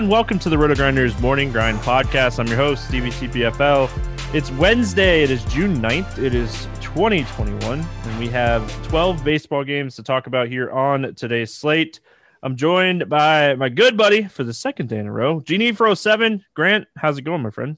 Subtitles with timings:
[0.00, 2.38] Everyone, welcome to the RotoGrinders Morning Grind Podcast.
[2.38, 3.90] I'm your host, Stevie TPFL.
[4.34, 9.96] It's Wednesday, it is June 9th, it is 2021, and we have 12 baseball games
[9.96, 12.00] to talk about here on today's slate.
[12.42, 15.94] I'm joined by my good buddy for the second day in a row, Genie for
[15.94, 16.46] 07.
[16.54, 17.76] Grant, how's it going, my friend?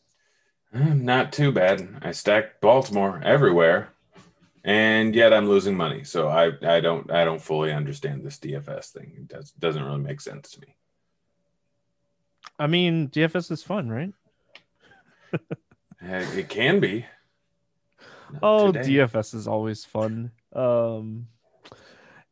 [0.73, 1.89] Mm, not too bad.
[2.03, 3.89] I stacked Baltimore everywhere,
[4.63, 6.05] and yet I'm losing money.
[6.05, 9.13] So I, I don't I don't fully understand this DFS thing.
[9.17, 10.77] It does doesn't really make sense to me.
[12.63, 14.13] I mean, DFS is fun, right?
[16.01, 17.05] It can be.
[18.31, 18.89] Not Oh, today.
[18.89, 20.31] DFS is always fun.
[20.53, 21.27] Um,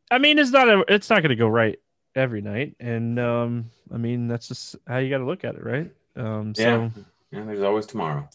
[0.09, 1.77] I mean, it's not a, it's not going to go right
[2.15, 5.63] every night, and um, I mean that's just how you got to look at it,
[5.65, 5.91] right?
[6.15, 6.89] Um, so Yeah.
[7.31, 8.29] Yeah, there's always tomorrow.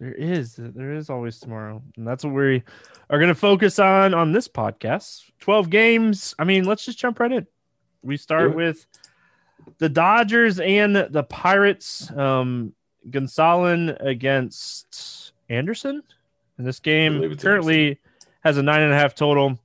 [0.00, 2.62] there is, there is always tomorrow, and that's what we
[3.08, 5.30] are going to focus on on this podcast.
[5.38, 6.34] Twelve games.
[6.40, 7.46] I mean, let's just jump right in.
[8.02, 8.86] We start with
[9.78, 12.10] the Dodgers and the Pirates.
[12.16, 12.72] Um,
[13.10, 16.02] Gonsolin against Anderson
[16.58, 17.36] in this game.
[17.36, 17.98] Currently
[18.40, 19.58] has a nine and a half total.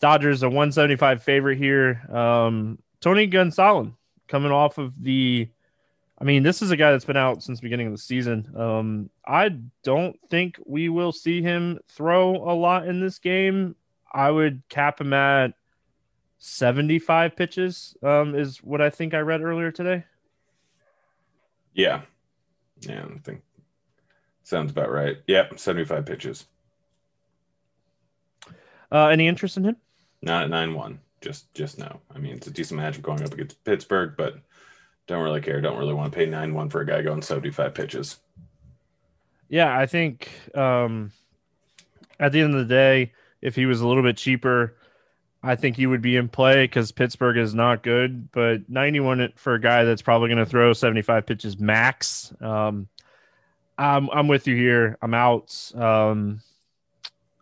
[0.00, 2.00] Dodgers a 175 favorite here.
[2.14, 3.94] Um, Tony Gonsolin
[4.28, 5.48] coming off of the.
[6.20, 8.52] I mean, this is a guy that's been out since the beginning of the season.
[8.56, 13.76] Um, I don't think we will see him throw a lot in this game.
[14.12, 15.52] I would cap him at
[16.38, 20.04] 75 pitches, um, is what I think I read earlier today.
[21.74, 22.02] Yeah.
[22.80, 23.42] Yeah, I think
[24.42, 25.18] sounds about right.
[25.26, 26.46] Yep, 75 pitches.
[28.90, 29.76] Uh, any interest in him?
[30.22, 30.98] Not at 9-1.
[31.20, 32.00] Just just no.
[32.14, 34.38] I mean, it's a decent matchup going up against Pittsburgh, but
[35.08, 35.60] don't really care.
[35.60, 38.18] Don't really want to pay 9-1 for a guy going 75 pitches.
[39.48, 41.10] Yeah, I think um,
[42.20, 44.76] at the end of the day, if he was a little bit cheaper,
[45.42, 48.30] I think he would be in play because Pittsburgh is not good.
[48.32, 52.32] But 91 for a guy that's probably going to throw 75 pitches max.
[52.40, 52.88] Um,
[53.76, 54.98] I'm I'm with you here.
[55.00, 55.72] I'm out.
[55.74, 56.40] Um,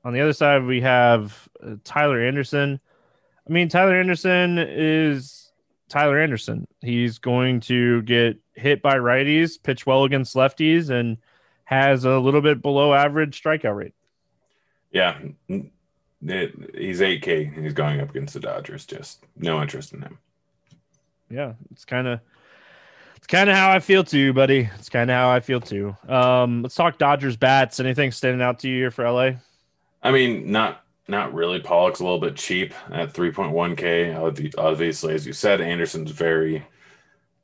[0.05, 2.79] on the other side, we have uh, Tyler Anderson.
[3.49, 5.51] I mean, Tyler Anderson is
[5.89, 6.67] Tyler Anderson.
[6.83, 11.17] He's going to get hit by righties, pitch well against lefties, and
[11.65, 13.95] has a little bit below average strikeout rate.
[14.93, 15.19] Yeah,
[16.25, 17.63] it, he's 8K.
[17.63, 18.87] He's going up against the Dodgers.
[18.87, 20.19] Just no interest in him.
[21.31, 22.21] Yeah, it's kind of
[23.17, 24.71] it's kind of how I feel too, buddy.
[24.79, 25.97] It's kind of how I feel too.
[26.09, 27.81] Um, let's talk Dodgers bats.
[27.81, 29.31] Anything standing out to you here for LA?
[30.03, 31.61] I mean, not not really.
[31.61, 34.55] Pollock's a little bit cheap at 3.1K.
[34.59, 36.65] Obviously, as you said, Anderson's very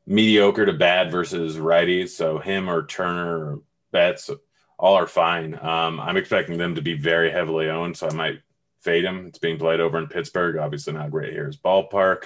[0.07, 2.11] mediocre to bad versus righties.
[2.11, 3.61] So him or Turner or
[3.93, 4.31] Betts,
[4.79, 5.55] all are fine.
[5.55, 8.41] Um, I'm expecting them to be very heavily owned, so I might
[8.83, 9.27] fade him.
[9.27, 10.57] It's being played over in Pittsburgh.
[10.57, 12.25] Obviously, not great here is ballpark.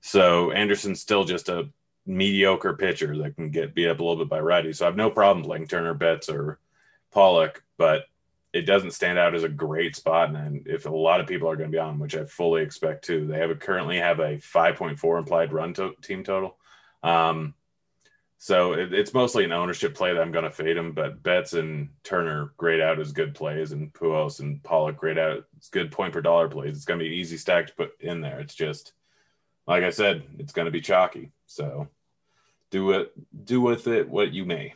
[0.00, 1.68] So Anderson's still just a
[2.06, 4.76] mediocre pitcher that can get beat up a little bit by righties.
[4.76, 6.58] So I have no problem playing Turner, Betts, or
[7.10, 8.04] Pollock, but
[8.52, 10.34] it doesn't stand out as a great spot.
[10.34, 13.04] And if a lot of people are going to be on, which I fully expect
[13.06, 16.58] to, they have a, currently have a 5.4 implied run to, team total.
[17.02, 17.54] Um,
[18.44, 21.54] so it, it's mostly an ownership play that I'm going to fade him, but Betts
[21.54, 25.90] and Turner grade out as good plays, and Pujols and Pollock grade out as good
[25.90, 26.76] point per dollar plays.
[26.76, 28.40] It's going to be easy stack to put in there.
[28.40, 28.92] It's just
[29.66, 31.32] like I said, it's going to be chalky.
[31.46, 31.88] So
[32.68, 33.14] do it,
[33.46, 34.74] do with it what you may.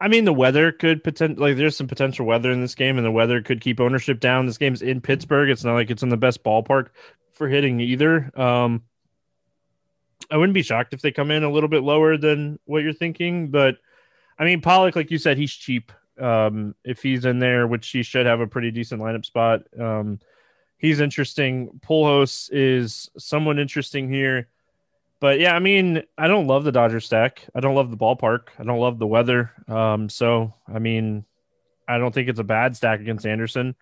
[0.00, 3.06] I mean, the weather could potentially like there's some potential weather in this game, and
[3.06, 4.46] the weather could keep ownership down.
[4.46, 5.50] This game's in Pittsburgh.
[5.50, 6.86] It's not like it's in the best ballpark
[7.34, 8.30] for hitting either.
[8.40, 8.84] Um,
[10.30, 12.92] I wouldn't be shocked if they come in a little bit lower than what you're
[12.92, 13.76] thinking, but
[14.38, 15.92] I mean, Pollock, like you said, he's cheap.
[16.18, 19.62] Um, if he's in there, which he should have a pretty decent lineup spot.
[19.78, 20.18] Um,
[20.76, 21.80] he's interesting.
[21.86, 24.48] Pujols is somewhat interesting here.
[25.20, 27.46] But yeah, I mean, I don't love the Dodger stack.
[27.54, 28.48] I don't love the ballpark.
[28.58, 29.52] I don't love the weather.
[29.68, 31.24] Um, so I mean,
[31.86, 33.74] I don't think it's a bad stack against Anderson.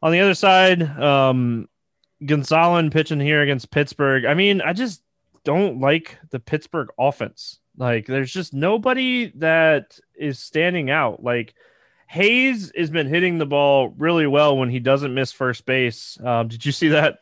[0.00, 1.68] On the other side, um,
[2.22, 4.24] Gonsolin pitching here against Pittsburgh.
[4.24, 5.02] I mean, I just
[5.48, 7.58] don't like the Pittsburgh offense.
[7.78, 11.22] Like, there's just nobody that is standing out.
[11.24, 11.54] Like,
[12.06, 16.18] Hayes has been hitting the ball really well when he doesn't miss first base.
[16.22, 17.20] Um, did you see that?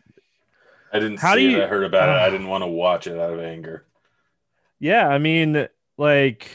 [0.92, 1.52] I didn't How see do it.
[1.58, 2.16] you- I heard about it.
[2.20, 2.24] Ah.
[2.24, 3.84] I didn't want to watch it out of anger.
[4.80, 6.48] Yeah, I mean, like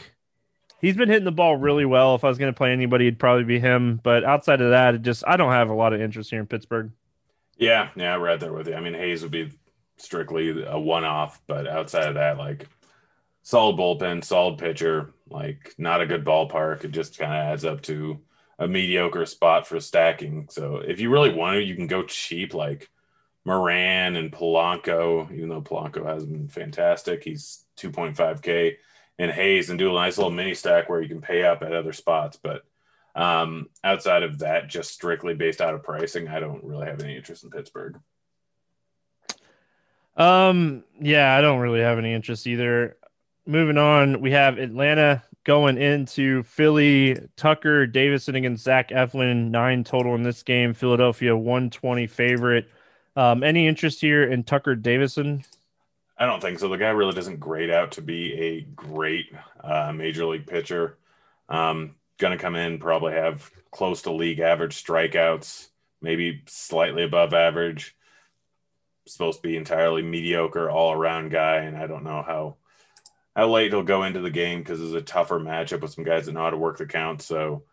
[0.81, 2.15] he's been hitting the ball really well.
[2.15, 4.01] If I was going to play anybody, it'd probably be him.
[4.03, 6.47] But outside of that, it just I don't have a lot of interest here in
[6.47, 6.91] Pittsburgh.
[7.57, 8.75] Yeah, yeah, right there with you.
[8.75, 9.51] I mean, Hayes would be
[10.01, 12.67] strictly a one-off, but outside of that, like
[13.43, 16.83] solid bullpen, solid pitcher, like not a good ballpark.
[16.83, 18.19] It just kind of adds up to
[18.59, 20.47] a mediocre spot for stacking.
[20.49, 22.89] So if you really want to, you can go cheap, like
[23.45, 28.75] Moran and Polanco, even though Polanco has been fantastic, he's 2.5K
[29.17, 31.73] and Hayes and do a nice little mini stack where you can pay up at
[31.73, 32.37] other spots.
[32.41, 32.63] But
[33.15, 37.15] um, outside of that, just strictly based out of pricing, I don't really have any
[37.15, 37.99] interest in Pittsburgh.
[40.17, 42.97] Um, yeah, I don't really have any interest either.
[43.45, 47.17] Moving on, we have Atlanta going into Philly.
[47.35, 50.73] Tucker Davidson against Zach Eflin, nine total in this game.
[50.73, 52.69] Philadelphia 120 favorite.
[53.15, 55.43] Um, any interest here in Tucker Davidson?
[56.17, 56.69] I don't think so.
[56.69, 60.97] The guy really doesn't grade out to be a great uh, major league pitcher.
[61.49, 65.69] Um, going to come in, probably have close to league average strikeouts,
[66.01, 67.95] maybe slightly above average.
[69.11, 72.55] Supposed to be entirely mediocre all around guy, and I don't know how
[73.35, 76.25] how late he'll go into the game because it's a tougher matchup with some guys
[76.25, 77.21] that know how to work the count.
[77.21, 77.63] So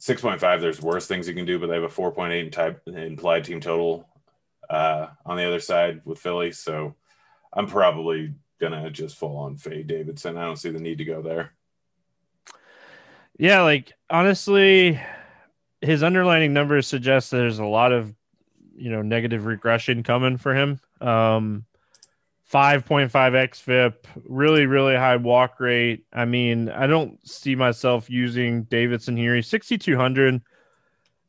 [0.00, 3.60] 6.5, there's worse things you can do, but they have a 4.8 type implied team
[3.60, 4.08] total
[4.70, 6.52] uh, on the other side with Philly.
[6.52, 6.94] So
[7.52, 10.38] I'm probably gonna just full on fade Davidson.
[10.38, 11.52] I don't see the need to go there.
[13.38, 14.98] Yeah, like honestly,
[15.82, 18.15] his underlining numbers suggest there's a lot of
[18.76, 20.80] you know negative regression coming for him.
[21.00, 21.64] Um
[22.52, 23.94] 5.5 xFIP,
[24.28, 26.04] really, really high walk rate.
[26.12, 29.34] I mean, I don't see myself using Davidson here.
[29.34, 30.42] He's 6,200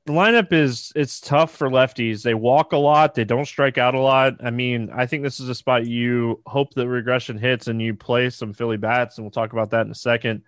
[0.07, 2.23] the lineup is it's tough for lefties.
[2.23, 3.13] They walk a lot.
[3.13, 4.35] They don't strike out a lot.
[4.41, 7.93] I mean, I think this is a spot you hope that regression hits and you
[7.93, 10.43] play some Philly bats, and we'll talk about that in a second.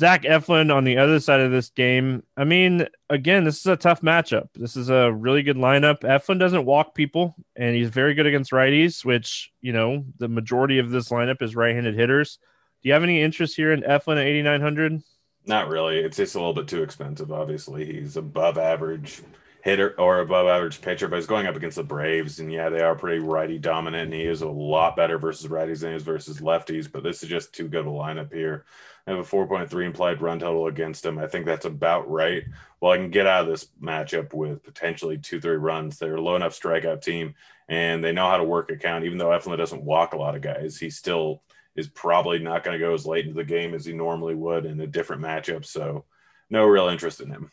[0.00, 2.22] Zach Eflin on the other side of this game.
[2.34, 4.48] I mean, again, this is a tough matchup.
[4.54, 6.00] This is a really good lineup.
[6.00, 10.78] Eflin doesn't walk people, and he's very good against righties, which, you know, the majority
[10.78, 12.38] of this lineup is right handed hitters.
[12.82, 15.02] Do you have any interest here in Eflin at 8,900?
[15.44, 15.98] Not really.
[15.98, 17.30] It's just a little bit too expensive.
[17.30, 19.20] Obviously, he's above average
[19.62, 22.80] hitter or above average pitcher, but he's going up against the Braves, and yeah, they
[22.80, 24.04] are pretty righty dominant.
[24.04, 26.90] And he is a lot better versus righties than he is versus lefties.
[26.90, 28.64] But this is just too good a lineup here.
[29.06, 31.18] I have a 4.3 implied run total against him.
[31.18, 32.44] I think that's about right.
[32.80, 35.98] Well, I can get out of this matchup with potentially two, three runs.
[35.98, 37.34] They're a low enough strikeout team,
[37.68, 39.04] and they know how to work a count.
[39.04, 41.42] Even though Eflin doesn't walk a lot of guys, he still
[41.76, 44.66] is probably not going to go as late into the game as he normally would
[44.66, 45.64] in a different matchup.
[45.64, 46.04] So,
[46.48, 47.50] no real interest in him.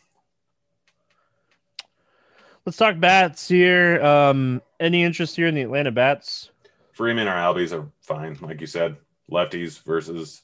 [2.68, 4.02] Let's talk bats here.
[4.04, 6.50] Um, any interest here in the Atlanta bats?
[6.92, 8.96] Freeman or Albies are fine, like you said.
[9.30, 10.42] Lefties versus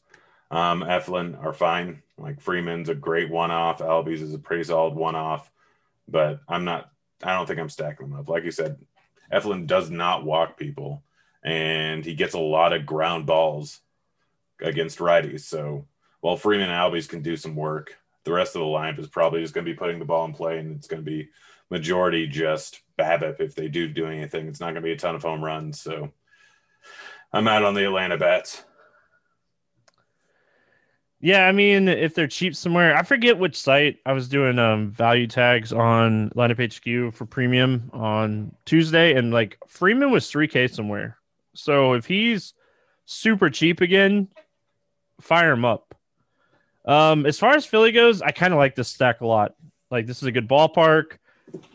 [0.54, 2.02] um, Eflin are fine.
[2.16, 3.78] Like Freeman's a great one-off.
[3.78, 5.50] Albies is a pretty solid one-off,
[6.08, 6.90] but I'm not.
[7.22, 8.28] I don't think I'm stacking them up.
[8.28, 8.76] Like you said,
[9.32, 11.02] Eflin does not walk people
[11.44, 13.80] and he gets a lot of ground balls
[14.62, 15.40] against righties.
[15.40, 15.86] So
[16.20, 19.42] while Freeman and Albies can do some work, the rest of the lineup is probably
[19.42, 21.28] just going to be putting the ball in play, and it's going to be
[21.70, 24.48] majority just BABIP if they do do anything.
[24.48, 25.80] It's not going to be a ton of home runs.
[25.80, 26.10] So
[27.32, 28.64] I'm out on the Atlanta bats.
[31.24, 34.90] Yeah, I mean, if they're cheap somewhere, I forget which site I was doing um
[34.90, 41.16] value tags on lineup HQ for premium on Tuesday, and like Freeman was 3K somewhere.
[41.54, 42.52] So if he's
[43.06, 44.28] super cheap again,
[45.22, 45.94] fire him up.
[46.84, 49.54] Um, as far as Philly goes, I kind of like this stack a lot.
[49.90, 51.16] Like this is a good ballpark.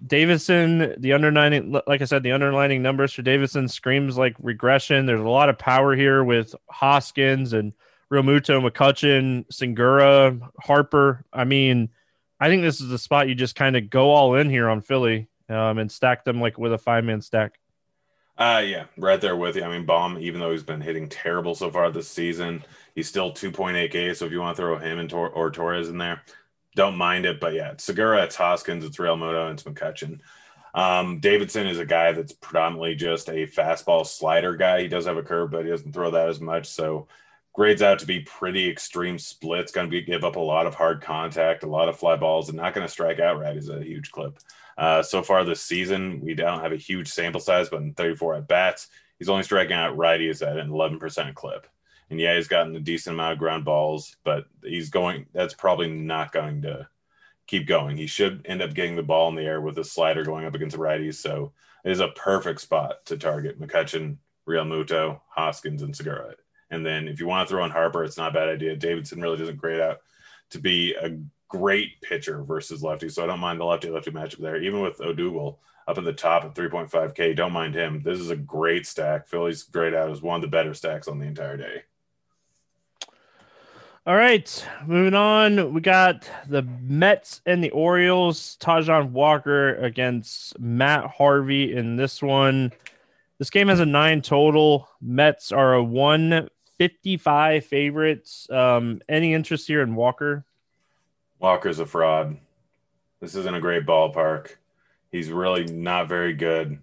[0.05, 5.07] Davidson, the underlining, like I said, the underlining numbers for Davidson screams like regression.
[5.07, 7.73] There's a lot of power here with Hoskins and
[8.11, 11.25] Realmuto, McCutchen, Segura, Harper.
[11.31, 11.89] I mean,
[12.39, 14.81] I think this is the spot you just kind of go all in here on
[14.81, 17.59] Philly um, and stack them like with a five man stack.
[18.37, 19.63] Uh yeah, right there with you.
[19.63, 22.63] I mean, Bohm, even though he's been hitting terrible so far this season,
[22.95, 24.15] he's still 2.8K.
[24.15, 26.21] So if you want to throw him and Tor- or Torres in there,
[26.73, 27.41] don't mind it.
[27.41, 30.21] But yeah, it's Segura, it's Hoskins, it's Realmuto, and it's McCutchen.
[30.73, 34.83] Um, Davidson is a guy that's predominantly just a fastball slider guy.
[34.83, 36.67] He does have a curve, but he doesn't throw that as much.
[36.67, 37.09] So
[37.59, 39.73] grades out to be pretty extreme splits.
[39.73, 42.47] Going to be give up a lot of hard contact, a lot of fly balls,
[42.47, 44.39] and not going to strike out right is a huge clip.
[44.77, 48.35] Uh, so far this season, we don't have a huge sample size, but in 34
[48.35, 48.87] at bats,
[49.17, 51.67] he's only striking out righties at an 11% clip.
[52.09, 55.89] And yeah, he's gotten a decent amount of ground balls, but he's going, that's probably
[55.89, 56.87] not going to
[57.45, 57.97] keep going.
[57.97, 60.55] He should end up getting the ball in the air with a slider going up
[60.55, 61.15] against righties.
[61.15, 61.51] So
[61.83, 64.15] it is a perfect spot to target McCutchen,
[64.47, 66.35] Realmuto, Hoskins, and Segura.
[66.71, 68.75] And then if you want to throw in Harper, it's not a bad idea.
[68.75, 70.01] Davidson really doesn't grade out
[70.51, 73.09] to be a great pitcher versus lefty.
[73.09, 74.61] So I don't mind the lefty lefty matchup there.
[74.61, 75.57] Even with Odubel
[75.87, 78.01] up at the top at 3.5K, don't mind him.
[78.03, 79.27] This is a great stack.
[79.27, 81.83] Philly's grayed out as one of the better stacks on the entire day.
[84.05, 85.73] All right, moving on.
[85.73, 88.57] We got the Mets and the Orioles.
[88.59, 92.71] Taijuan Walker against Matt Harvey in this one.
[93.39, 94.89] This game has a nine total.
[95.01, 95.83] Mets are a
[96.79, 98.49] 155 favorites.
[98.49, 100.45] Um, any interest here in Walker?
[101.37, 102.37] Walker's a fraud.
[103.19, 104.55] This isn't a great ballpark.
[105.11, 106.79] He's really not very good.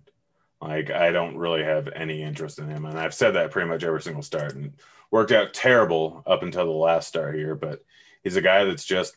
[0.60, 3.84] Like I don't really have any interest in him, and I've said that pretty much
[3.84, 4.54] every single start.
[4.54, 4.72] And
[5.10, 7.82] worked out terrible up until the last start here, but
[8.22, 9.16] he's a guy that's just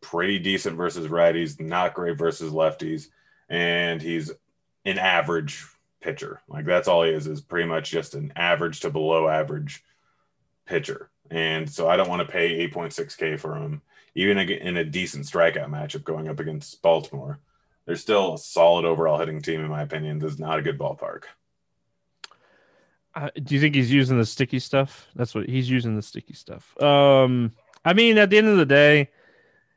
[0.00, 3.08] pretty decent versus righties, not great versus lefties,
[3.48, 4.32] and he's
[4.84, 5.64] an average
[6.00, 6.40] pitcher.
[6.48, 9.84] Like that's all he is is pretty much just an average to below average
[10.66, 11.10] pitcher.
[11.30, 13.82] And so I don't want to pay 8.6k for him
[14.16, 17.38] even in a decent strikeout matchup going up against Baltimore.
[17.84, 20.18] They're still a solid overall hitting team in my opinion.
[20.18, 21.24] This is not a good ballpark.
[23.14, 25.06] Uh, do you think he's using the sticky stuff?
[25.14, 26.80] That's what he's using the sticky stuff.
[26.82, 27.52] Um,
[27.84, 29.10] I mean, at the end of the day,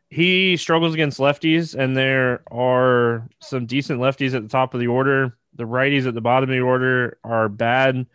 [0.09, 4.87] he struggles against lefties, and there are some decent lefties at the top of the
[4.87, 5.37] order.
[5.53, 8.07] The righties at the bottom of the order are bad.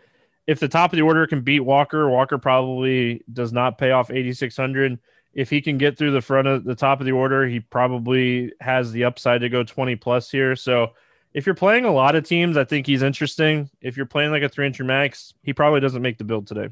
[0.46, 4.10] If the top of the order can beat Walker, Walker probably does not pay off
[4.10, 4.98] 8,600.
[5.32, 8.52] If he can get through the front of the top of the order, he probably
[8.60, 10.54] has the upside to go 20 plus here.
[10.54, 10.92] So
[11.32, 13.68] if you're playing a lot of teams, I think he's interesting.
[13.80, 16.68] If you're playing like a 300 max, he probably doesn't make the build today.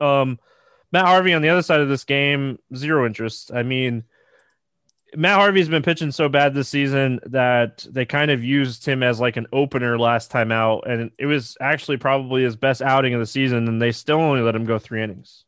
[0.00, 0.38] Um,
[0.92, 3.50] Matt Harvey on the other side of this game, zero interest.
[3.52, 4.04] I mean,
[5.16, 9.20] Matt Harvey's been pitching so bad this season that they kind of used him as
[9.20, 13.20] like an opener last time out, and it was actually probably his best outing of
[13.20, 15.44] the season, and they still only let him go three innings.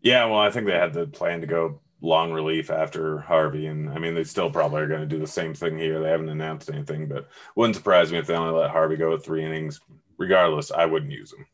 [0.00, 3.66] Yeah, well, I think they had the plan to go long relief after Harvey.
[3.66, 6.00] And I mean, they still probably are going to do the same thing here.
[6.00, 9.44] They haven't announced anything, but wouldn't surprise me if they only let Harvey go three
[9.44, 9.80] innings.
[10.16, 11.46] Regardless, I wouldn't use him.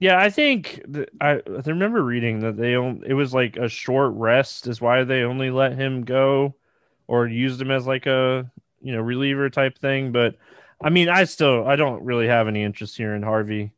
[0.00, 0.80] Yeah, I think
[1.20, 5.02] I, I remember reading that they only, it was like a short rest is why
[5.02, 6.54] they only let him go
[7.08, 8.50] or used him as like a
[8.80, 10.12] you know reliever type thing.
[10.12, 10.36] But
[10.80, 13.72] I mean, I still I don't really have any interest here in Harvey.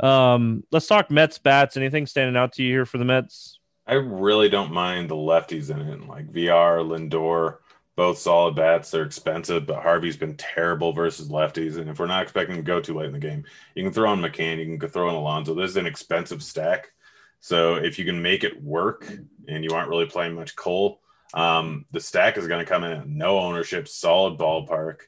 [0.00, 1.76] Um, let's talk Mets bats.
[1.76, 3.58] Anything standing out to you here for the Mets?
[3.86, 7.58] I really don't mind the lefties in it, like VR, Lindor,
[7.96, 8.90] both solid bats.
[8.90, 11.76] They're expensive, but Harvey's been terrible versus lefties.
[11.76, 14.12] And if we're not expecting to go too late in the game, you can throw
[14.12, 15.54] in McCann, you can throw in Alonso.
[15.54, 16.92] This is an expensive stack.
[17.40, 19.06] So if you can make it work
[19.48, 21.00] and you aren't really playing much Cole,
[21.34, 25.00] um, the stack is going to come in at no ownership, solid ballpark,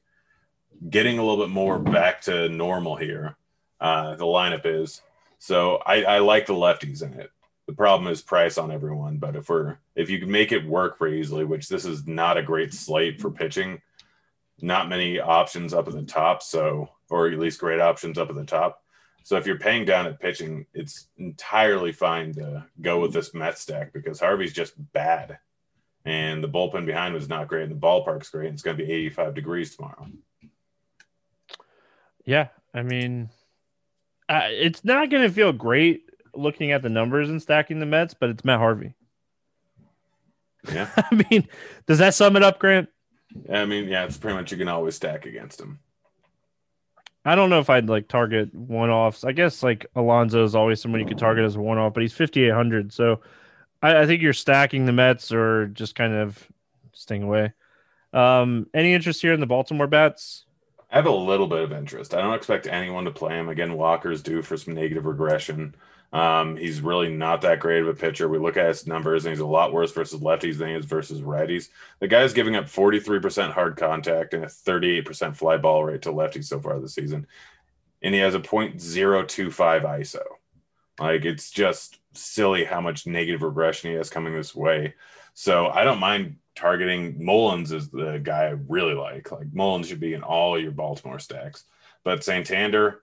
[0.88, 3.36] getting a little bit more back to normal here.
[3.80, 5.02] Uh, the lineup is.
[5.38, 7.30] So I, I like the lefties in it
[7.66, 9.18] the problem is price on everyone.
[9.18, 12.38] But if we're if you can make it work pretty easily, which this is not
[12.38, 13.80] a great slate for pitching,
[14.60, 16.42] not many options up at the top.
[16.42, 18.82] So or at least great options up at the top.
[19.22, 23.58] So if you're paying down at pitching, it's entirely fine to go with this Met
[23.58, 25.38] stack because Harvey's just bad.
[26.04, 28.46] And the bullpen behind was not great, and the ballpark's great.
[28.46, 30.06] And it's going to be 85 degrees tomorrow.
[32.24, 33.30] Yeah, I mean,
[34.28, 36.05] uh, it's not going to feel great
[36.36, 38.94] looking at the numbers and stacking the Mets, but it's Matt Harvey.
[40.72, 40.88] Yeah.
[40.96, 41.48] I mean,
[41.86, 42.88] does that sum it up, Grant?
[43.52, 45.78] I mean, yeah, it's pretty much you can always stack against him.
[47.24, 49.24] I don't know if I'd like target one offs.
[49.24, 52.02] I guess like Alonso is always someone you could target as a one off, but
[52.02, 52.92] he's 5,800.
[52.92, 53.20] So
[53.82, 56.46] I, I, think you're stacking the Mets or just kind of
[56.92, 57.52] staying away.
[58.12, 60.44] Um, any interest here in the Baltimore bats?
[60.90, 62.14] I have a little bit of interest.
[62.14, 63.48] I don't expect anyone to play him.
[63.48, 65.74] Again, Walker's due for some negative regression.
[66.12, 68.28] Um, he's really not that great of a pitcher.
[68.28, 70.84] We look at his numbers, and he's a lot worse versus lefties than he is
[70.84, 71.68] versus righties.
[71.98, 76.44] The guy's giving up 43% hard contact and a 38% fly ball rate to lefties
[76.44, 77.26] so far this season.
[78.02, 80.22] And he has a .025 ISO.
[80.98, 84.94] Like, it's just silly how much negative regression he has coming this way.
[85.34, 89.30] So I don't mind targeting Mullins is the guy I really like.
[89.30, 91.64] Like Mullins should be in all your Baltimore stacks.
[92.02, 93.02] But Santander,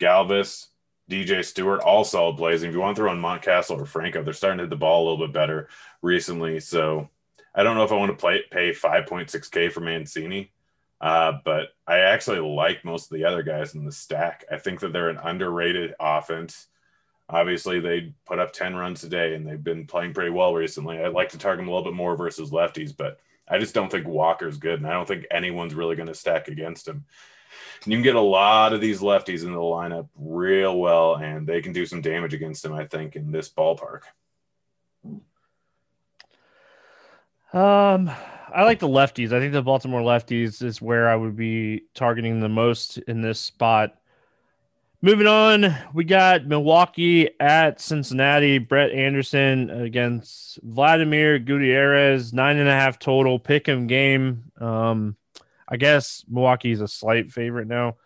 [0.00, 0.68] Galvis,
[1.10, 4.58] DJ Stewart, all solid if you want to throw in Mountcastle or Franco, they're starting
[4.58, 5.68] to hit the ball a little bit better
[6.00, 6.60] recently.
[6.60, 7.10] So
[7.54, 10.52] I don't know if I want to play pay 5.6K for Mancini,
[11.00, 14.44] uh, but I actually like most of the other guys in the stack.
[14.50, 16.68] I think that they're an underrated offense.
[17.28, 20.98] Obviously, they put up 10 runs a day and they've been playing pretty well recently.
[20.98, 23.18] I'd like to target them a little bit more versus lefties, but
[23.48, 24.80] I just don't think Walker's good.
[24.80, 27.04] And I don't think anyone's really going to stack against him
[27.86, 31.60] you can get a lot of these lefties in the lineup real well, and they
[31.60, 34.02] can do some damage against him, I think, in this ballpark.
[37.52, 38.10] Um,
[38.52, 39.32] I like the lefties.
[39.32, 43.38] I think the Baltimore lefties is where I would be targeting the most in this
[43.38, 43.96] spot.
[45.02, 48.56] Moving on, we got Milwaukee at Cincinnati.
[48.56, 53.38] Brett Anderson against Vladimir Gutierrez, nine and a half total.
[53.38, 54.44] Pick 'em game.
[54.58, 55.16] Um,
[55.74, 57.96] I guess Milwaukee's a slight favorite now.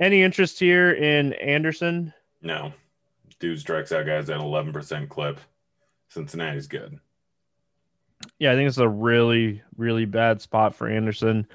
[0.00, 2.12] Any interest here in Anderson?
[2.42, 2.72] No.
[3.38, 5.38] Dude strikes out guys at 11% clip.
[6.08, 6.98] Cincinnati's good.
[8.40, 11.46] Yeah, I think it's a really, really bad spot for Anderson.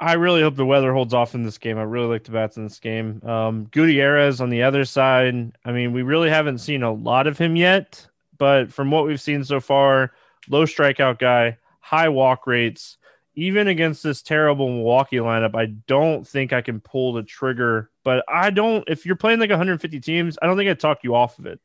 [0.00, 1.76] I really hope the weather holds off in this game.
[1.76, 3.20] I really like the bats in this game.
[3.22, 5.52] Um, Gutierrez on the other side.
[5.66, 9.20] I mean, we really haven't seen a lot of him yet, but from what we've
[9.20, 10.12] seen so far,
[10.48, 12.96] low strikeout guy, high walk rates.
[13.36, 17.90] Even against this terrible Milwaukee lineup, I don't think I can pull the trigger.
[18.04, 18.84] But I don't.
[18.88, 21.60] If you're playing like 150 teams, I don't think I'd talk you off of it.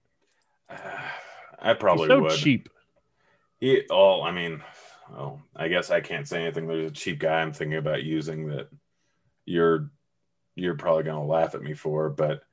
[1.62, 2.32] I probably so would.
[2.32, 2.70] cheap.
[3.60, 4.64] He, oh, I mean,
[5.12, 6.68] oh, I guess I can't say anything.
[6.68, 8.70] There's a cheap guy I'm thinking about using that
[9.46, 9.92] you're
[10.56, 12.44] you're probably gonna laugh at me for, but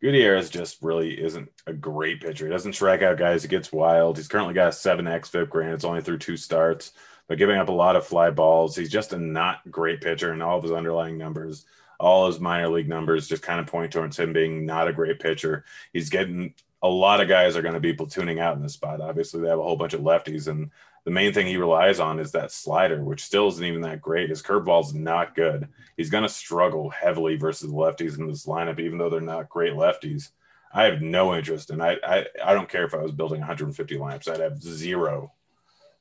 [0.00, 2.46] Gutierrez just really isn't a great pitcher.
[2.46, 3.42] He doesn't strike out guys.
[3.42, 4.16] He gets wild.
[4.16, 5.48] He's currently got a seven xFIP.
[5.48, 6.92] Granted, it's only through two starts,
[7.28, 8.76] but giving up a lot of fly balls.
[8.76, 11.64] He's just a not great pitcher, and all of his underlying numbers,
[11.98, 15.20] all his minor league numbers, just kind of point towards him being not a great
[15.20, 15.64] pitcher.
[15.92, 19.00] He's getting a lot of guys are going to be platooning out in this spot.
[19.00, 20.70] Obviously, they have a whole bunch of lefties, and
[21.04, 24.30] the main thing he relies on is that slider, which still isn't even that great.
[24.30, 25.68] His curveball's not good.
[25.96, 29.72] He's going to struggle heavily versus lefties in this lineup, even though they're not great
[29.72, 30.30] lefties.
[30.72, 33.96] I have no interest, and I, I I don't care if I was building 150
[33.96, 34.28] lamps.
[34.28, 35.32] I'd have zero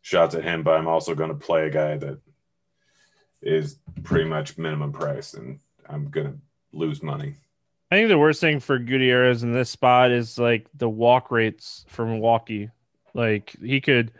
[0.03, 2.19] shots at him, but I'm also going to play a guy that
[3.41, 6.37] is pretty much minimum price, and I'm going to
[6.71, 7.35] lose money.
[7.89, 11.85] I think the worst thing for Gutierrez in this spot is like the walk rates
[11.87, 12.69] for Milwaukee.
[13.13, 14.11] Like he could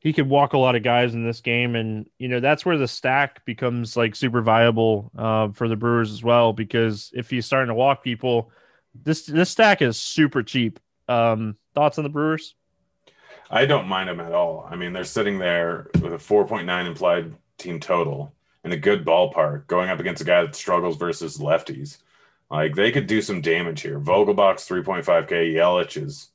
[0.00, 2.78] he could walk a lot of guys in this game, and you know that's where
[2.78, 6.52] the stack becomes like super viable uh, for the Brewers as well.
[6.52, 8.50] Because if he's starting to walk people,
[8.94, 10.80] this this stack is super cheap.
[11.06, 12.54] Um, thoughts on the Brewers?
[13.52, 14.66] I don't mind them at all.
[14.68, 18.32] I mean, they're sitting there with a 4.9 implied team total
[18.64, 21.98] in a good ballpark, going up against a guy that struggles versus lefties.
[22.50, 24.00] Like they could do some damage here.
[24.00, 25.54] Vogelbach's 3.5K.
[25.54, 26.30] Yelich is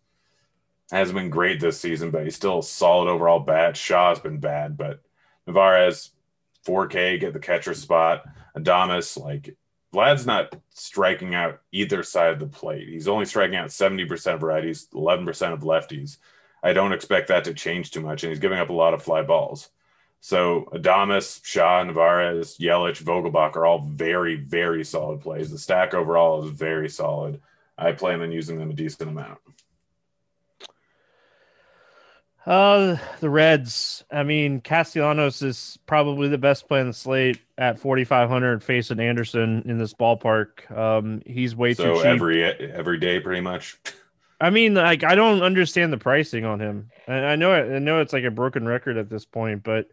[0.91, 3.75] hasn't been great this season, but he's still solid overall bat.
[3.75, 5.01] Shaw's been bad, but
[5.45, 6.11] Narvaez
[6.65, 8.23] 4K get the catcher spot.
[8.55, 9.55] Adames like
[9.91, 12.87] Vlad's not striking out either side of the plate.
[12.87, 16.17] He's only striking out 70% of righties, 11% of lefties.
[16.63, 19.03] I don't expect that to change too much, and he's giving up a lot of
[19.03, 19.69] fly balls.
[20.19, 25.51] So Adames, Shaw, Narvaez, Yelich, Vogelbach are all very, very solid plays.
[25.51, 27.39] The stack overall is very solid.
[27.77, 29.39] I plan on using them a decent amount.
[32.47, 34.05] Uh, the Reds.
[34.09, 39.63] I mean, Castellanos is probably the best play in the slate at 4,500 facing Anderson
[39.65, 40.71] in this ballpark.
[40.71, 42.05] Um, he's way so too cheap.
[42.05, 43.77] every every day, pretty much.
[44.39, 46.91] I mean, like I don't understand the pricing on him.
[47.07, 49.89] And I know I know it's like a broken record at this point, but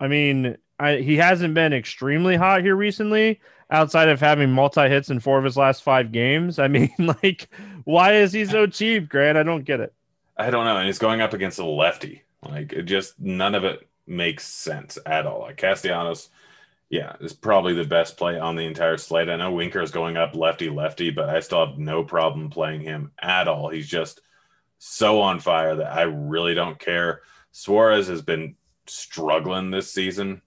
[0.00, 3.40] I mean, I, he hasn't been extremely hot here recently,
[3.70, 6.58] outside of having multi hits in four of his last five games.
[6.58, 7.48] I mean, like,
[7.84, 9.38] why is he so cheap, Grant?
[9.38, 9.94] I don't get it.
[10.36, 10.76] I don't know.
[10.76, 12.22] And he's going up against a lefty.
[12.42, 15.40] Like, it just none of it makes sense at all.
[15.40, 16.30] Like, Castellanos,
[16.90, 19.28] yeah, it's probably the best play on the entire slate.
[19.28, 22.80] I know Winker is going up lefty lefty, but I still have no problem playing
[22.80, 23.68] him at all.
[23.68, 24.20] He's just
[24.78, 27.22] so on fire that I really don't care.
[27.52, 30.42] Suarez has been struggling this season,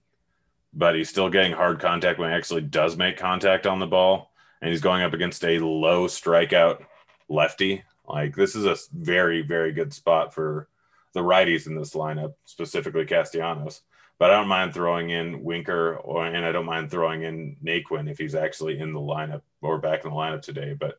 [0.74, 4.30] but he's still getting hard contact when he actually does make contact on the ball.
[4.60, 6.84] And he's going up against a low strikeout
[7.30, 7.84] lefty.
[8.06, 10.68] Like this is a very, very good spot for
[11.14, 13.80] the righties in this lineup, specifically Castellanos.
[14.24, 18.10] But I don't mind throwing in Winker or and I don't mind throwing in Naquin
[18.10, 20.72] if he's actually in the lineup or back in the lineup today.
[20.72, 20.98] But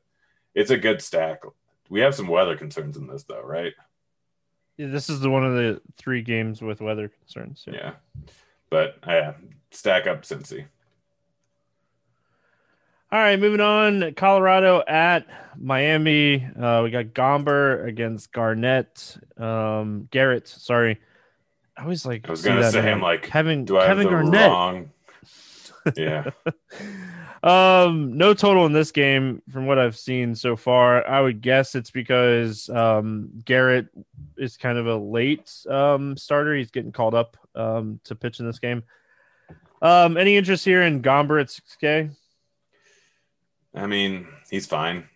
[0.53, 1.41] it's a good stack.
[1.89, 3.73] We have some weather concerns in this though, right?
[4.77, 7.63] Yeah, this is the one of the three games with weather concerns.
[7.65, 7.73] Yeah.
[7.73, 7.93] yeah.
[8.69, 9.33] But yeah,
[9.71, 10.67] stack up Cincy.
[13.11, 14.13] All right, moving on.
[14.13, 15.25] Colorado at
[15.57, 16.45] Miami.
[16.45, 19.17] Uh, we got Gomber against Garnett.
[19.35, 20.99] Um, Garrett, sorry.
[21.77, 22.27] I always like.
[22.27, 23.65] I was gonna say, I'm like Kevin.
[23.65, 24.49] Do I Kevin Garnett.
[24.49, 24.91] wrong?
[25.95, 26.31] Yeah.
[27.43, 31.07] um, no total in this game from what I've seen so far.
[31.07, 33.87] I would guess it's because um, Garrett
[34.37, 36.55] is kind of a late um, starter.
[36.55, 38.83] He's getting called up um, to pitch in this game.
[39.81, 42.15] Um, any interest here in Gomber at 6K?
[43.75, 45.07] I mean, he's fine.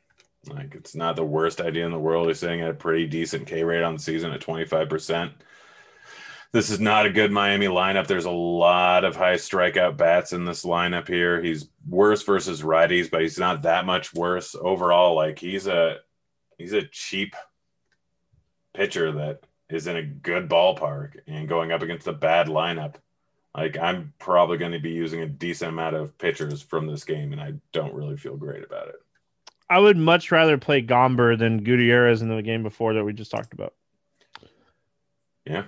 [0.48, 2.28] Like it's not the worst idea in the world.
[2.28, 5.32] He's sitting at a pretty decent K rate on the season at 25%.
[6.52, 8.08] This is not a good Miami lineup.
[8.08, 11.42] There's a lot of high strikeout bats in this lineup here.
[11.42, 15.16] He's worse versus righties, but he's not that much worse overall.
[15.16, 15.98] Like he's a
[16.58, 17.36] he's a cheap
[18.74, 22.96] pitcher that is in a good ballpark and going up against a bad lineup.
[23.56, 27.32] Like I'm probably going to be using a decent amount of pitchers from this game,
[27.32, 28.96] and I don't really feel great about it.
[29.70, 33.30] I would much rather play Gomber than Gutierrez in the game before that we just
[33.30, 33.76] talked about.
[35.46, 35.66] Yeah,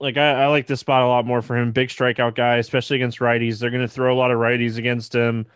[0.00, 1.72] like I, I, like this spot a lot more for him.
[1.72, 3.58] Big strikeout guy, especially against righties.
[3.58, 5.46] They're going to throw a lot of righties against him.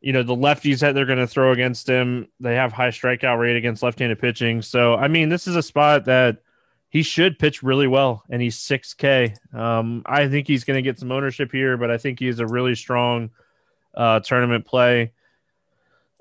[0.00, 3.38] You know, the lefties that they're going to throw against him, they have high strikeout
[3.38, 4.62] rate against left-handed pitching.
[4.62, 6.38] So, I mean, this is a spot that
[6.88, 9.54] he should pitch really well, and he's 6K.
[9.54, 12.46] Um, I think he's going to get some ownership here, but I think he's a
[12.46, 13.30] really strong
[13.94, 15.12] uh, tournament play.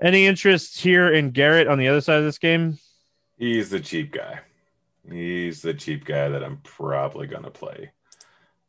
[0.01, 2.79] Any interest here in Garrett on the other side of this game?
[3.37, 4.41] He's the cheap guy.
[5.11, 7.91] He's the cheap guy that I'm probably going to play.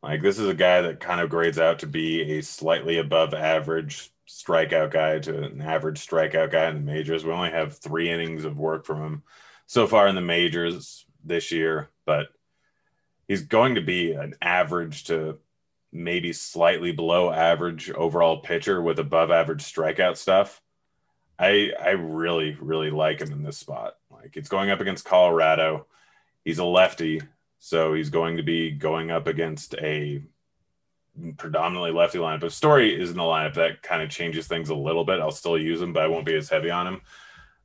[0.01, 3.33] Like, this is a guy that kind of grades out to be a slightly above
[3.33, 7.23] average strikeout guy to an average strikeout guy in the majors.
[7.23, 9.23] We only have three innings of work from him
[9.67, 12.27] so far in the majors this year, but
[13.27, 15.37] he's going to be an average to
[15.91, 20.61] maybe slightly below average overall pitcher with above average strikeout stuff.
[21.37, 23.95] I I really really like him in this spot.
[24.09, 25.87] Like it's going up against Colorado
[26.43, 27.21] he's a lefty,
[27.59, 30.21] so he's going to be going up against a
[31.37, 32.43] predominantly lefty lineup.
[32.43, 35.19] If Story is in the lineup, that kind of changes things a little bit.
[35.19, 37.01] I'll still use him, but I won't be as heavy on him.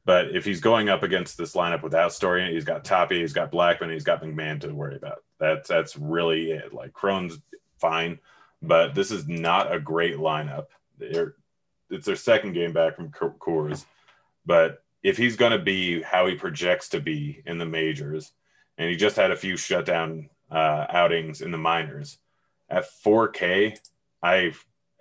[0.04, 3.50] But if he's going up against this lineup without Story, he's got Tapia, he's got
[3.50, 5.24] Blackmon, he's got McMahon to worry about.
[5.40, 6.72] That's that's really it.
[6.72, 7.38] Like Cron's
[7.80, 8.18] fine,
[8.62, 10.66] but this is not a great lineup.
[10.98, 11.34] They're,
[11.90, 13.84] it's their second game back from Coors,
[14.44, 18.32] but if he's going to be how he projects to be in the majors,
[18.78, 22.18] and he just had a few shutdown uh, outings in the minors.
[22.68, 23.78] At 4K,
[24.22, 24.52] I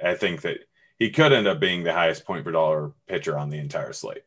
[0.04, 0.58] I think that
[1.00, 4.24] he could end up being the highest point per dollar pitcher on the entire slate.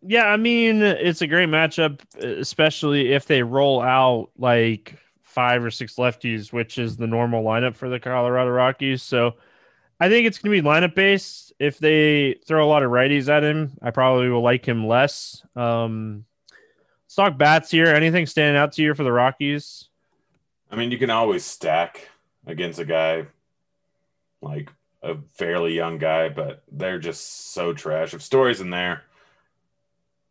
[0.00, 5.70] Yeah, I mean it's a great matchup, especially if they roll out like five or
[5.70, 9.02] six lefties, which is the normal lineup for the Colorado Rockies.
[9.02, 9.34] So
[10.00, 11.52] I think it's going to be lineup based.
[11.58, 15.44] If they throw a lot of righties at him, I probably will like him less.
[15.56, 16.24] Um,
[17.18, 17.86] Stock bats here.
[17.86, 19.88] Anything standing out to you for the Rockies?
[20.70, 22.08] I mean, you can always stack
[22.46, 23.26] against a guy
[24.40, 24.70] like
[25.02, 28.14] a fairly young guy, but they're just so trash.
[28.14, 29.02] If Story's in there,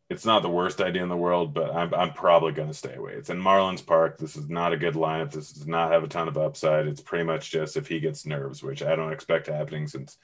[0.09, 2.95] it's not the worst idea in the world, but I'm, I'm probably going to stay
[2.95, 3.15] away.
[3.15, 4.17] It's in Marlins Park.
[4.17, 5.33] This is not a good lineup.
[5.33, 6.87] This does not have a ton of upside.
[6.87, 10.17] It's pretty much just if he gets nerves, which I don't expect happening since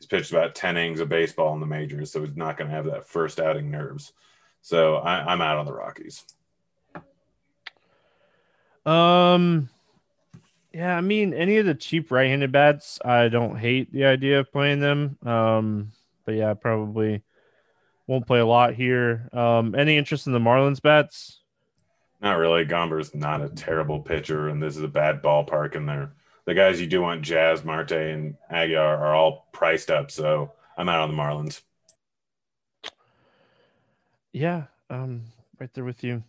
[0.00, 2.10] he's pitched about 10 innings of baseball in the majors.
[2.10, 4.14] So he's not going to have that first outing nerves.
[4.68, 6.24] So I, I'm out on the Rockies.
[8.84, 9.70] Um,
[10.74, 14.52] yeah, I mean, any of the cheap right-handed bats, I don't hate the idea of
[14.52, 15.16] playing them.
[15.24, 15.92] Um,
[16.26, 17.22] but yeah, probably
[18.06, 19.30] won't play a lot here.
[19.32, 21.40] Um, any interest in the Marlins bats?
[22.20, 22.66] Not really.
[22.66, 25.76] Gomber's not a terrible pitcher, and this is a bad ballpark.
[25.76, 26.12] And there,
[26.44, 30.10] the guys you do want, Jazz, Marte, and Aguilar, are all priced up.
[30.10, 31.62] So I'm out on the Marlins.
[34.32, 35.22] Yeah, um,
[35.58, 36.22] right there with you.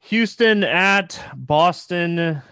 [0.00, 2.42] Houston at Boston.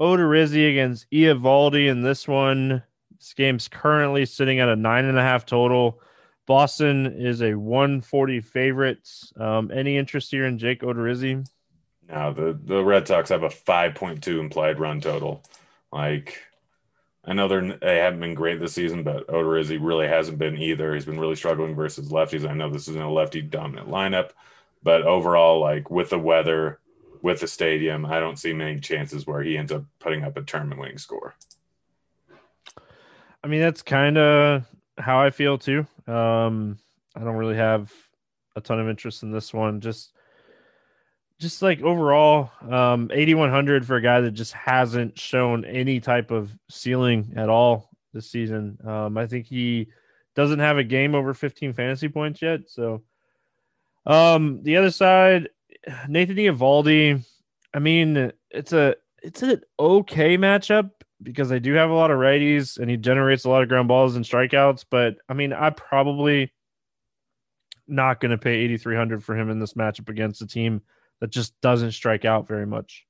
[0.00, 2.82] Odorizzi against Eovaldi in this one.
[3.16, 6.00] This game's currently sitting at a nine and a half total.
[6.46, 9.32] Boston is a 140 favorites.
[9.38, 11.46] Um, any interest here in Jake Odorizzi?
[12.08, 15.42] No, the, the Red Sox have a 5.2 implied run total.
[15.90, 16.38] Like,
[17.26, 20.94] I know they're they haven't been great this season, but Odorizzi really hasn't been either.
[20.94, 22.48] He's been really struggling versus lefties.
[22.48, 24.30] I know this isn't a lefty dominant lineup,
[24.82, 26.80] but overall, like with the weather,
[27.22, 30.42] with the stadium, I don't see many chances where he ends up putting up a
[30.42, 31.34] tournament winning score.
[33.42, 34.66] I mean, that's kind of
[34.98, 35.86] how I feel too.
[36.06, 36.78] Um,
[37.16, 37.92] I don't really have
[38.56, 39.80] a ton of interest in this one.
[39.80, 40.12] Just
[41.38, 46.52] just like overall, um, 8100 for a guy that just hasn't shown any type of
[46.70, 48.78] ceiling at all this season.
[48.86, 49.88] Um, I think he
[50.34, 52.60] doesn't have a game over 15 fantasy points yet.
[52.68, 53.02] So,
[54.06, 55.48] um, the other side,
[56.08, 57.24] Nathan Eovaldi.
[57.72, 60.90] I mean, it's a it's an okay matchup
[61.22, 63.88] because I do have a lot of righties and he generates a lot of ground
[63.88, 64.84] balls and strikeouts.
[64.88, 66.52] But I mean, I probably
[67.88, 70.82] not going to pay 8300 for him in this matchup against a team
[71.20, 73.06] that just doesn't strike out very much.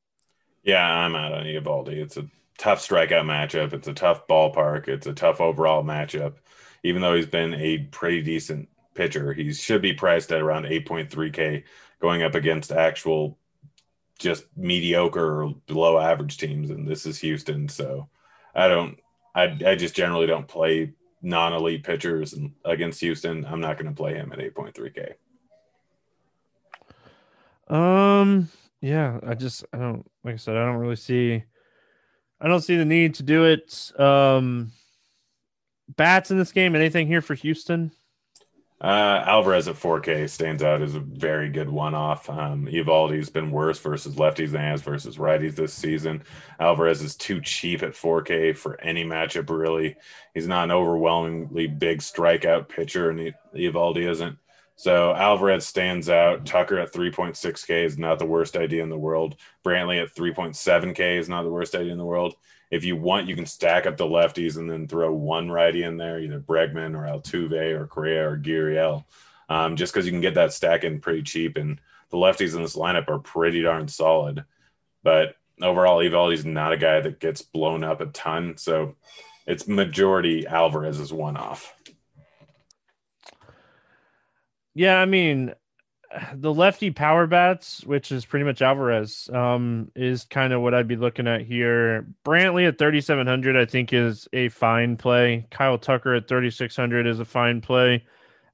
[0.62, 1.96] Yeah, I'm out on Eovaldi.
[1.96, 2.26] It's a
[2.58, 3.72] tough strikeout matchup.
[3.72, 4.88] It's a tough ballpark.
[4.88, 6.34] It's a tough overall matchup.
[6.82, 11.64] Even though he's been a pretty decent pitcher, he should be priced at around 8.3K
[12.00, 13.38] going up against actual
[14.18, 17.68] just mediocre or below average teams, and this is Houston.
[17.68, 18.08] So
[18.54, 18.98] I don't,
[19.34, 23.44] I, I just generally don't play non elite pitchers against Houston.
[23.44, 25.14] I'm not going to play him at 8.3K.
[27.68, 28.48] Um,
[28.80, 31.42] yeah, I just, I don't, like I said, I don't really see,
[32.40, 33.92] I don't see the need to do it.
[33.98, 34.72] Um,
[35.88, 37.92] bats in this game, anything here for Houston?
[38.80, 42.28] Uh, Alvarez at 4K stands out as a very good one-off.
[42.28, 46.22] Um, Eovaldi's been worse versus lefties than has versus righties this season.
[46.60, 49.48] Alvarez is too cheap at 4K for any matchup.
[49.48, 49.96] Really,
[50.34, 54.36] he's not an overwhelmingly big strikeout pitcher, and Eovaldi isn't.
[54.76, 56.46] So Alvarez stands out.
[56.46, 59.36] Tucker at 3.6K is not the worst idea in the world.
[59.64, 62.36] Brantley at 3.7K is not the worst idea in the world
[62.74, 65.96] if you want, you can stack up the lefties and then throw one righty in
[65.96, 69.04] there, either Bregman or Altuve or Correa or Gurriel,
[69.48, 71.56] um, just because you can get that stack in pretty cheap.
[71.56, 74.44] And the lefties in this lineup are pretty darn solid.
[75.04, 78.56] But overall, Eovaldi's not a guy that gets blown up a ton.
[78.56, 78.96] So
[79.46, 81.73] it's majority Alvarez is one off.
[84.74, 85.54] Yeah, I mean,
[86.34, 90.88] the lefty power bats, which is pretty much Alvarez, um, is kind of what I'd
[90.88, 92.06] be looking at here.
[92.24, 95.46] Brantley at 3,700, I think, is a fine play.
[95.50, 98.04] Kyle Tucker at 3,600 is a fine play.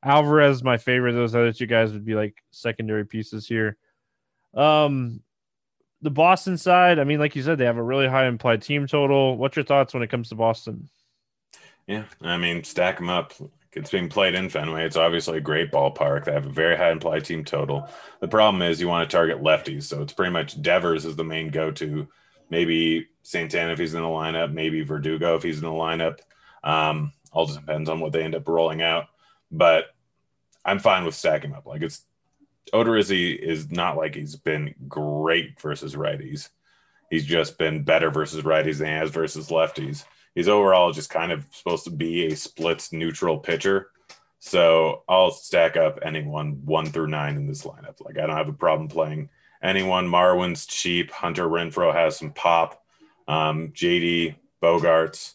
[0.03, 1.13] Alvarez, my favorite.
[1.13, 3.77] Those other two guys would be like secondary pieces here.
[4.55, 5.21] Um,
[6.03, 8.87] the Boston side, I mean, like you said, they have a really high implied team
[8.87, 9.37] total.
[9.37, 10.89] What's your thoughts when it comes to Boston?
[11.87, 13.35] Yeah, I mean, stack them up
[13.73, 14.85] it's being played in Fenway.
[14.85, 16.25] It's obviously a great ballpark.
[16.25, 17.89] They have a very high implied team total.
[18.21, 21.25] The problem is you want to target lefties, so it's pretty much Devers is the
[21.25, 22.09] main go-to.
[22.51, 26.19] Maybe Santana if he's in the lineup, maybe Verdugo if he's in the lineup.
[26.65, 29.07] Um, all just depends on what they end up rolling out.
[29.53, 29.87] But
[30.65, 31.67] I'm fine with stacking up.
[31.67, 32.05] Like it's
[32.73, 36.49] Odorizzi is not like he's been great versus righties.
[37.09, 41.33] He's just been better versus righties than he has versus lefties he's overall just kind
[41.33, 43.91] of supposed to be a splits neutral pitcher.
[44.39, 48.01] So I'll stack up anyone one through nine in this lineup.
[48.01, 49.29] Like I don't have a problem playing
[49.63, 50.09] anyone.
[50.09, 51.11] Marwin's cheap.
[51.11, 52.83] Hunter Renfroe has some pop.
[53.29, 55.35] Um, JD Bogaerts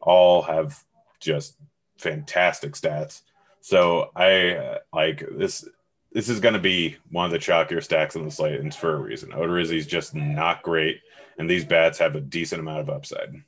[0.00, 0.82] all have
[1.20, 1.56] just
[1.98, 3.22] fantastic stats.
[3.60, 5.68] So I uh, like this.
[6.14, 8.96] This is going to be one of the chalkier stacks on the slate, and for
[8.96, 9.30] a reason.
[9.30, 11.00] Odorizzi's just not great,
[11.38, 13.42] and these bats have a decent amount of upside.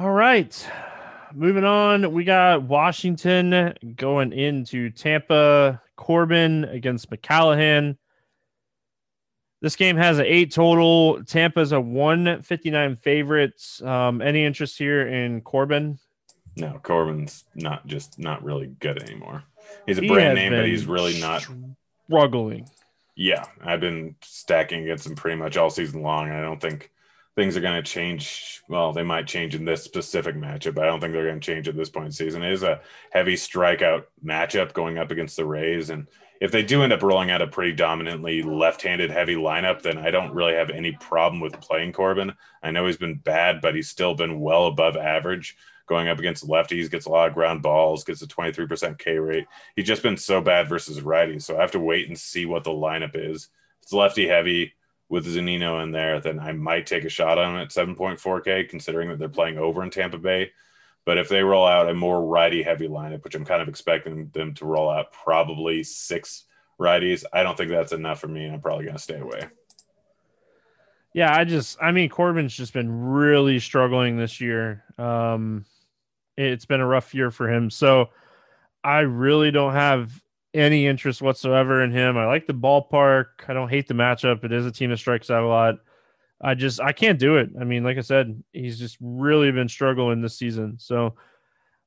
[0.00, 0.66] All right.
[1.34, 5.82] Moving on, we got Washington going into Tampa.
[5.94, 7.98] Corbin against McClanahan.
[9.60, 11.22] This game has an eight total.
[11.24, 13.82] Tampa's a 159 favorites.
[13.82, 15.98] Um, any interest here in Corbin?
[16.56, 19.42] No, Corbin's not just not really good anymore.
[19.84, 21.46] He's a he brand name, but he's really not
[22.06, 22.66] struggling.
[23.16, 26.28] Yeah, I've been stacking against him pretty much all season long.
[26.28, 26.90] And I don't think
[27.40, 28.60] things are going to change.
[28.68, 31.46] Well, they might change in this specific matchup, but I don't think they're going to
[31.46, 32.42] change at this point in the season.
[32.42, 35.88] It is a heavy strikeout matchup going up against the Rays.
[35.88, 36.06] And
[36.42, 39.96] if they do end up rolling out a pretty dominantly left handed heavy lineup, then
[39.96, 42.34] I don't really have any problem with playing Corbin.
[42.62, 46.46] I know he's been bad, but he's still been well above average going up against
[46.46, 49.46] lefties, gets a lot of ground balls, gets a 23% K rate.
[49.76, 51.44] He's just been so bad versus righties.
[51.44, 53.48] So I have to wait and see what the lineup is.
[53.82, 54.74] It's lefty heavy
[55.10, 59.08] with Zunino in there, then I might take a shot on it at 7.4K, considering
[59.10, 60.52] that they're playing over in Tampa Bay.
[61.04, 64.30] But if they roll out a more righty heavy lineup, which I'm kind of expecting
[64.32, 66.44] them to roll out probably six
[66.80, 68.44] righties, I don't think that's enough for me.
[68.44, 69.48] And I'm probably going to stay away.
[71.12, 74.84] Yeah, I just, I mean, Corbin's just been really struggling this year.
[74.96, 75.64] Um,
[76.36, 77.68] it's been a rough year for him.
[77.68, 78.10] So
[78.84, 80.12] I really don't have
[80.54, 82.16] any interest whatsoever in him.
[82.16, 83.26] I like the ballpark.
[83.48, 84.44] I don't hate the matchup.
[84.44, 85.76] It is a team that strikes out a lot.
[86.40, 87.50] I just I can't do it.
[87.60, 90.76] I mean, like I said, he's just really been struggling this season.
[90.78, 91.14] So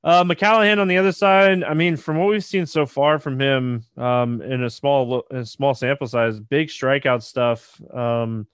[0.04, 3.40] uh McClanahan on the other side, I mean, from what we've seen so far from
[3.40, 7.82] him, um, in a small in a small sample size, big strikeout stuff.
[7.94, 8.48] Um,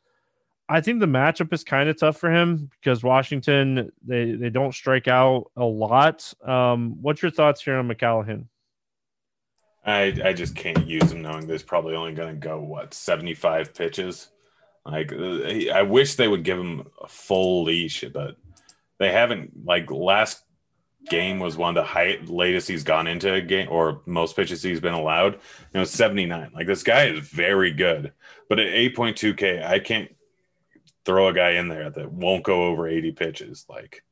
[0.70, 4.74] I think the matchup is kind of tough for him because Washington they they don't
[4.74, 6.32] strike out a lot.
[6.46, 8.46] Um, what's your thoughts here on McClanahan?
[9.86, 13.74] I I just can't use him knowing there's probably only going to go what 75
[13.74, 14.30] pitches.
[14.86, 18.38] Like uh, I wish they would give him a full leash, but
[18.98, 19.66] they haven't.
[19.66, 20.44] Like last
[21.10, 24.62] game was one of the high, latest he's gone into a game or most pitches
[24.62, 25.34] he's been allowed.
[25.74, 26.52] You know, 79.
[26.54, 28.14] Like this guy is very good,
[28.48, 30.14] but at 8.2K, I can't
[31.06, 33.66] throw a guy in there that won't go over 80 pitches.
[33.70, 34.04] Like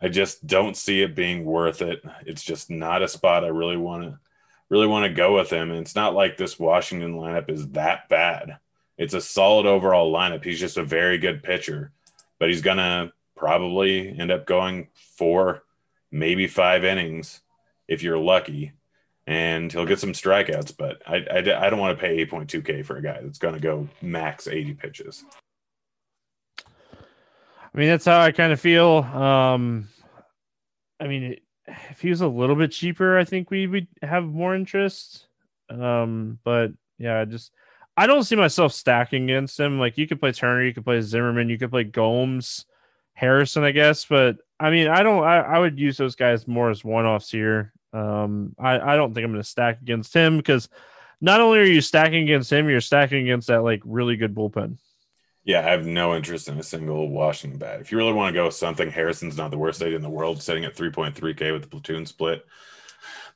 [0.00, 2.02] I just don't see it being worth it.
[2.26, 4.18] It's just not a spot I really want to
[4.68, 5.70] really want to go with him.
[5.70, 8.58] And it's not like this Washington lineup is that bad.
[8.98, 10.44] It's a solid overall lineup.
[10.44, 11.92] He's just a very good pitcher,
[12.38, 15.62] but he's going to probably end up going four,
[16.10, 17.42] maybe five innings
[17.86, 18.72] if you're lucky.
[19.28, 22.96] And he'll get some strikeouts, but I, I, I don't want to pay 8.2K for
[22.96, 25.24] a guy that's going to go max 80 pitches.
[26.64, 28.98] I mean, that's how I kind of feel.
[28.98, 29.88] Um,
[31.00, 34.54] I mean, if he was a little bit cheaper, I think we would have more
[34.54, 35.26] interest.
[35.68, 37.52] Um, but yeah, just
[37.96, 39.78] I don't see myself stacking against him.
[39.78, 42.66] Like you could play Turner, you could play Zimmerman, you could play Gomes,
[43.14, 44.04] Harrison, I guess.
[44.04, 45.24] But I mean, I don't.
[45.24, 47.72] I, I would use those guys more as one offs here.
[47.92, 50.68] Um, I I don't think I'm going to stack against him because
[51.20, 54.78] not only are you stacking against him, you're stacking against that like really good bullpen.
[55.46, 57.80] Yeah, I have no interest in a single Washington bat.
[57.80, 60.10] If you really want to go with something, Harrison's not the worst state in the
[60.10, 62.44] world, sitting at 3.3K with the platoon split.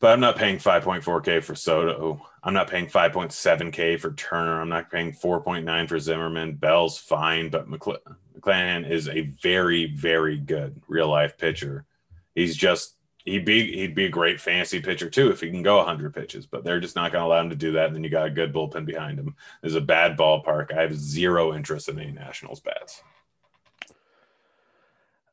[0.00, 2.20] But I'm not paying 5.4K for Soto.
[2.42, 4.60] I'm not paying 5.7K for Turner.
[4.60, 6.56] I'm not paying 4.9 for Zimmerman.
[6.56, 8.00] Bell's fine, but McCl-
[8.36, 11.86] McClanahan is a very, very good real life pitcher.
[12.34, 15.76] He's just he'd be he'd be a great fantasy pitcher too if he can go
[15.78, 17.86] 100 pitches but they're just not going to allow him to do that.
[17.86, 19.34] And then you got a good bullpen behind him.
[19.60, 20.72] There's a bad ballpark.
[20.72, 23.02] I have zero interest in any nationals bats.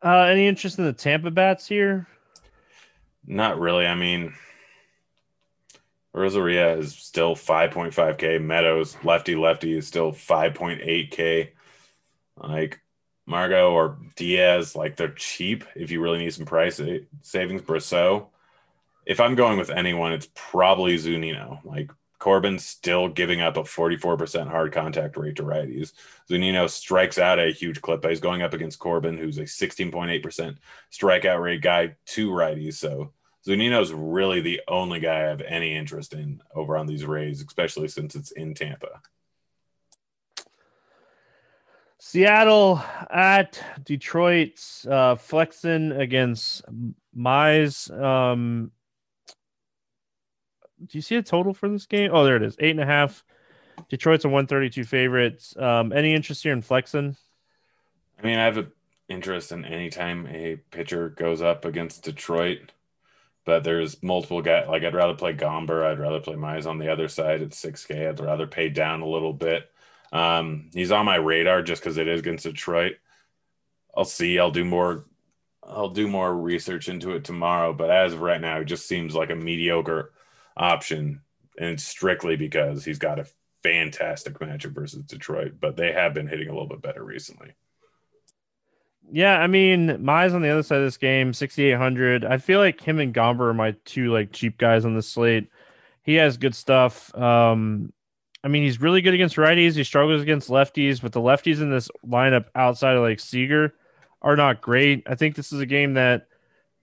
[0.03, 2.07] Uh any interest in the tampa bats here?
[3.25, 3.85] Not really.
[3.85, 4.33] I mean
[6.15, 11.49] Arozarena is still 5.5k meadows lefty lefty is still 5.8k
[12.37, 12.79] like
[13.27, 17.61] Margot or Diaz, like they're cheap if you really need some price eh, savings.
[17.61, 18.27] Brosseau,
[19.05, 21.63] if I'm going with anyone, it's probably Zunino.
[21.65, 25.91] Like Corbin's still giving up a 44% hard contact rate to righties.
[26.29, 28.03] Zunino strikes out a huge clip.
[28.03, 30.57] He's going up against Corbin, who's a 16.8%
[30.91, 32.75] strikeout rate guy to righties.
[32.75, 33.11] So
[33.45, 37.89] Zunino's really the only guy I have any interest in over on these Rays, especially
[37.89, 39.01] since it's in Tampa.
[42.07, 46.63] Seattle at Detroit's uh, Flexen against
[47.13, 47.91] Mize.
[48.01, 48.71] Um,
[50.85, 52.11] do you see a total for this game?
[52.13, 53.25] Oh, there it is, eight and a half.
[53.89, 55.53] Detroit's a one thirty two favorites.
[55.57, 57.17] Um, any interest here in Flexen?
[58.17, 58.71] I mean, I have an
[59.09, 62.71] interest in any time a pitcher goes up against Detroit,
[63.43, 64.69] but there's multiple guys.
[64.69, 65.85] Like I'd rather play Gomber.
[65.85, 68.07] I'd rather play Mize on the other side at six K.
[68.07, 69.69] I'd rather pay down a little bit.
[70.11, 72.95] Um, he's on my radar just because it is against Detroit.
[73.95, 74.39] I'll see.
[74.39, 75.05] I'll do more.
[75.63, 77.73] I'll do more research into it tomorrow.
[77.73, 80.13] But as of right now, it just seems like a mediocre
[80.55, 81.21] option,
[81.59, 83.27] and strictly because he's got a
[83.63, 85.55] fantastic matchup versus Detroit.
[85.59, 87.53] But they have been hitting a little bit better recently.
[89.11, 92.25] Yeah, I mean, Mize on the other side of this game, 6,800.
[92.25, 95.49] I feel like him and Gomber are my two like cheap guys on the slate.
[96.03, 97.13] He has good stuff.
[97.15, 97.93] Um,
[98.43, 99.75] I mean, he's really good against righties.
[99.75, 103.73] He struggles against lefties, but the lefties in this lineup outside of like Seager
[104.21, 105.03] are not great.
[105.07, 106.27] I think this is a game that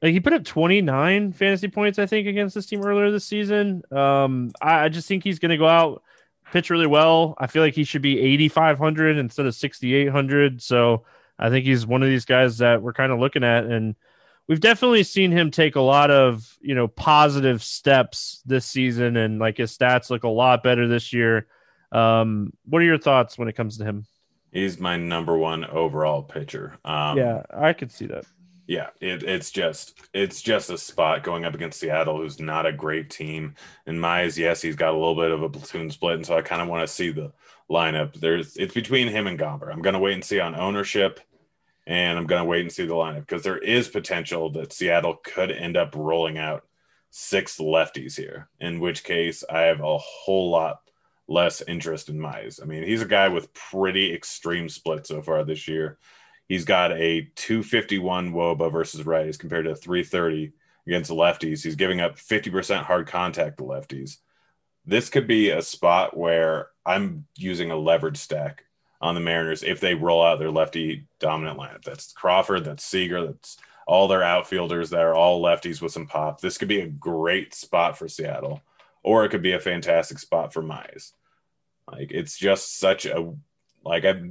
[0.03, 3.83] like he put up 29 fantasy points, I think, against this team earlier this season.
[3.91, 6.03] Um, I, I just think he's going to go out,
[6.53, 7.35] pitch really well.
[7.39, 10.61] I feel like he should be 8,500 instead of 6,800.
[10.61, 11.05] So
[11.39, 13.65] I think he's one of these guys that we're kind of looking at.
[13.65, 13.95] And
[14.49, 19.17] we've definitely seen him take a lot of, you know, positive steps this season.
[19.17, 21.47] And like his stats look a lot better this year.
[21.93, 24.07] Um, what are your thoughts when it comes to him?
[24.53, 26.79] He's my number one overall pitcher.
[26.85, 28.25] Um, yeah, I could see that.
[28.67, 32.73] Yeah, it, it's just it's just a spot going up against Seattle, who's not a
[32.73, 33.57] great team.
[33.87, 36.43] And Mize, yes, he's got a little bit of a platoon split, and so I
[36.43, 37.33] kind of want to see the
[37.71, 38.15] lineup.
[38.15, 39.71] There's it's between him and Gomber.
[39.71, 41.21] I'm going to wait and see on ownership,
[41.87, 45.17] and I'm going to wait and see the lineup because there is potential that Seattle
[45.23, 46.65] could end up rolling out
[47.11, 48.49] six lefties here.
[48.61, 50.81] In which case, I have a whole lot
[51.29, 52.63] less interest in Mize.
[52.63, 55.99] I mean, he's a guy with pretty extreme split so far this year.
[56.49, 60.53] He's got a 251 wOBA versus righties compared to 330
[60.87, 61.63] against the lefties.
[61.63, 64.19] He's giving up 50% hard contact to lefties.
[64.85, 68.65] This could be a spot where I'm using a leverage stack
[69.05, 71.85] on the Mariners if they roll out their lefty dominant lineup.
[71.85, 76.41] That's Crawford, that's Seager, that's all their outfielders that are all lefties with some pop.
[76.41, 78.63] This could be a great spot for Seattle
[79.03, 81.13] or it could be a fantastic spot for Mize.
[81.87, 83.31] Like it's just such a
[83.85, 84.23] like I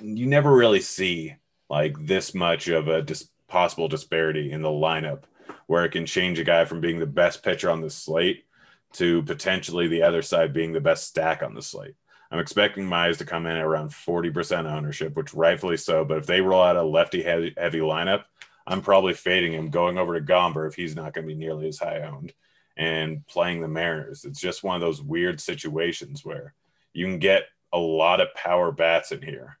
[0.00, 1.36] you never really see
[1.68, 5.24] like this much of a dis- possible disparity in the lineup
[5.66, 8.46] where it can change a guy from being the best pitcher on the slate
[8.94, 11.94] to potentially the other side being the best stack on the slate.
[12.32, 16.02] I'm expecting Mize to come in at around 40% ownership, which rightfully so.
[16.02, 18.24] But if they roll out a lefty heavy, heavy lineup,
[18.66, 21.68] I'm probably fading him going over to Gomber if he's not going to be nearly
[21.68, 22.32] as high owned
[22.78, 24.24] and playing the Mariners.
[24.24, 26.54] It's just one of those weird situations where
[26.94, 29.58] you can get a lot of power bats in here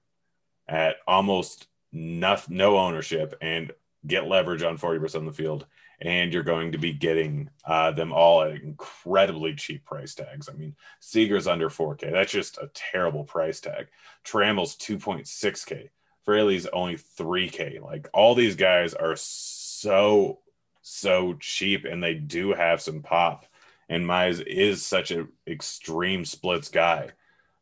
[0.66, 3.70] at almost no, no ownership and
[4.06, 5.66] get leverage on 40% of the field.
[6.04, 10.48] And you're going to be getting uh, them all at incredibly cheap price tags.
[10.48, 12.10] I mean, Seager's under 4K.
[12.10, 13.86] That's just a terrible price tag.
[14.24, 15.90] Trammell's 2.6K.
[16.24, 17.80] Fraley's only 3K.
[17.80, 20.40] Like all these guys are so,
[20.82, 23.46] so cheap and they do have some pop.
[23.88, 27.10] And Mize is such an extreme splits guy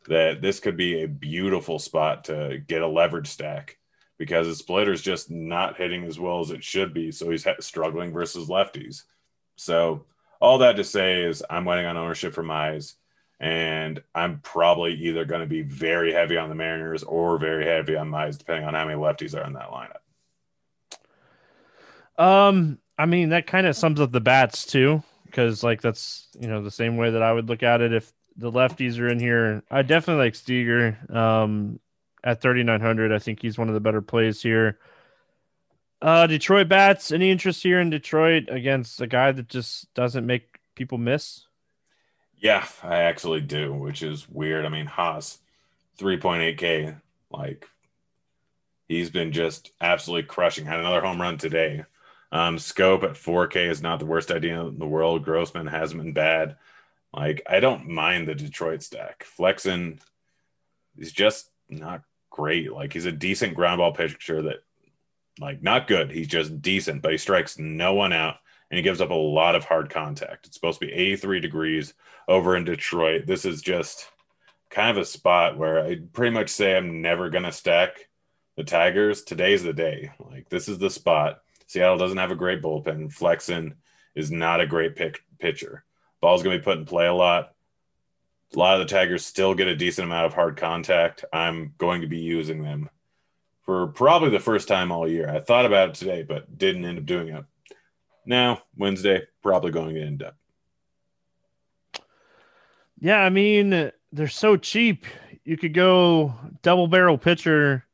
[0.08, 3.78] that this could be a beautiful spot to get a leverage stack
[4.20, 7.10] because his splitter's just not hitting as well as it should be.
[7.10, 9.04] So he's struggling versus lefties.
[9.56, 10.04] So
[10.42, 12.96] all that to say is I'm waiting on ownership for Mize,
[13.40, 17.96] and I'm probably either going to be very heavy on the Mariners or very heavy
[17.96, 20.02] on Mize, depending on how many lefties are in that lineup.
[22.22, 26.46] Um, I mean that kind of sums up the bats too, because like that's you
[26.46, 29.18] know the same way that I would look at it if the lefties are in
[29.18, 29.62] here.
[29.70, 30.98] I definitely like Seager.
[31.08, 31.80] Um,
[32.22, 34.78] at 3900, I think he's one of the better plays here.
[36.02, 37.12] Uh, Detroit bats.
[37.12, 41.46] Any interest here in Detroit against a guy that just doesn't make people miss?
[42.38, 44.64] Yeah, I actually do, which is weird.
[44.64, 45.38] I mean, Haase,
[45.98, 46.98] 3.8K,
[47.30, 47.68] like
[48.88, 50.64] he's been just absolutely crushing.
[50.64, 51.84] Had another home run today.
[52.32, 55.24] Um, Schoop at 4K is not the worst idea in the world.
[55.24, 56.56] Grossman hasn't been bad.
[57.12, 59.24] Like, I don't mind the Detroit stack.
[59.24, 60.00] Flexen
[60.96, 62.72] is just not great.
[62.72, 64.62] Like, he's a decent ground ball pitcher that,
[65.38, 66.10] like, not good.
[66.10, 68.36] He's just decent, but he strikes no one out
[68.70, 70.46] and he gives up a lot of hard contact.
[70.46, 71.94] It's supposed to be 83 degrees
[72.28, 73.26] over in Detroit.
[73.26, 74.08] This is just
[74.70, 78.08] kind of a spot where I pretty much say I'm never going to stack
[78.56, 79.22] the Tigers.
[79.22, 80.12] Today's the day.
[80.20, 81.40] Like, this is the spot.
[81.66, 83.12] Seattle doesn't have a great bullpen.
[83.12, 83.74] Flexen
[84.14, 85.84] is not a great pick, pitcher.
[86.20, 87.54] Ball's going to be put in play a lot.
[88.54, 91.24] A lot of the Tigers still get a decent amount of hard contact.
[91.32, 92.90] I'm going to be using them
[93.62, 95.28] for probably the first time all year.
[95.28, 97.44] I thought about it today, but didn't end up doing it.
[98.26, 100.36] Now, Wednesday, probably going to end up.
[102.98, 105.06] Yeah, I mean, they're so cheap.
[105.44, 107.86] You could go double barrel pitcher.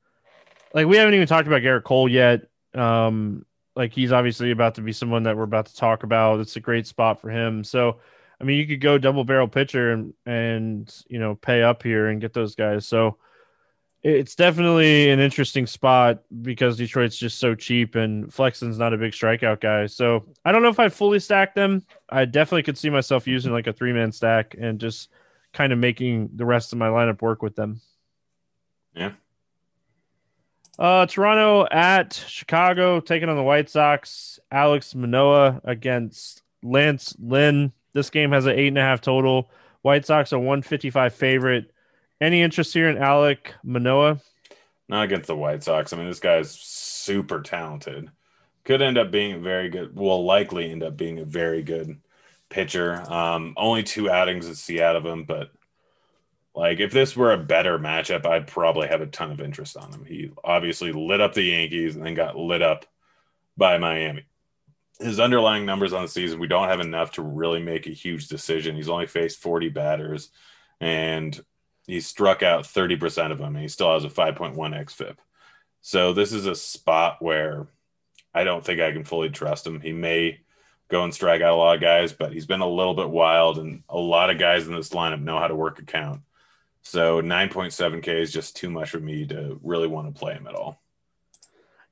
[0.73, 2.49] Like, we haven't even talked about Gerrit Cole yet.
[2.75, 3.45] Um,
[3.75, 6.41] like, he's obviously about to be someone that we're about to talk about.
[6.41, 7.63] It's a great spot for him.
[7.63, 8.01] So,
[8.41, 12.09] I mean, you could go double barrel pitcher and and you know pay up here
[12.09, 12.87] and get those guys.
[12.87, 13.19] So
[14.03, 19.13] it's definitely an interesting spot because Detroit's just so cheap and Flexen's not a big
[19.13, 19.87] strikeout guy.
[19.87, 21.85] So I don't know if I'd fully stack them.
[22.09, 25.09] I definitely could see myself using like a three man stack and just
[25.53, 27.81] kind of making the rest of my lineup work with them.
[28.95, 29.13] Yeah.
[30.79, 34.39] Uh, Toronto at Chicago taking on the White Sox.
[34.53, 37.73] Alek Manoah against Lance Lynn.
[37.97, 39.51] This game has an eight and a half total.
[39.81, 41.73] White Sox a 155 favorite.
[42.21, 44.21] Any interest here in Alek Manoah?
[44.87, 45.95] Not against the White Sox.
[45.95, 48.11] I mean, this guy's super talented.
[48.65, 49.97] Could end up being very good.
[49.97, 51.99] Will likely end up being a very good
[52.51, 53.03] pitcher.
[53.11, 55.51] Um, only two outings at see out of him, but
[56.55, 59.91] like if this were a better matchup, I'd probably have a ton of interest on
[59.91, 60.05] him.
[60.05, 62.85] He obviously lit up the Yankees and then got lit up
[63.57, 64.27] by Miami
[64.99, 68.29] his underlying numbers on the season, we don't have enough to really make a huge
[68.29, 68.77] decision.
[68.77, 70.31] He's only faced 40 batters
[70.81, 71.39] and
[71.87, 73.55] he struck out 30% of them.
[73.55, 75.17] And he still has a 5.1 xFIP.
[75.83, 77.67] So this is a spot where
[78.35, 79.81] I don't think I can fully trust him.
[79.81, 80.41] He may
[80.89, 83.59] go and strike out a lot of guys, but he's been a little bit wild,
[83.59, 86.21] and a lot of guys in this lineup know how to work a count.
[86.83, 90.55] So 9.7K is just too much for me to really want to play him at
[90.55, 90.81] all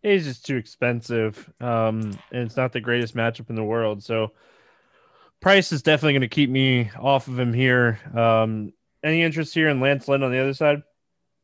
[0.05, 1.51] he's just too expensive.
[1.61, 4.03] Um, and it's not the greatest matchup in the world.
[4.05, 4.33] So
[5.41, 7.99] price is definitely going to keep me off of him here.
[8.15, 10.83] Um, any interest here in Lance Lynn on the other side?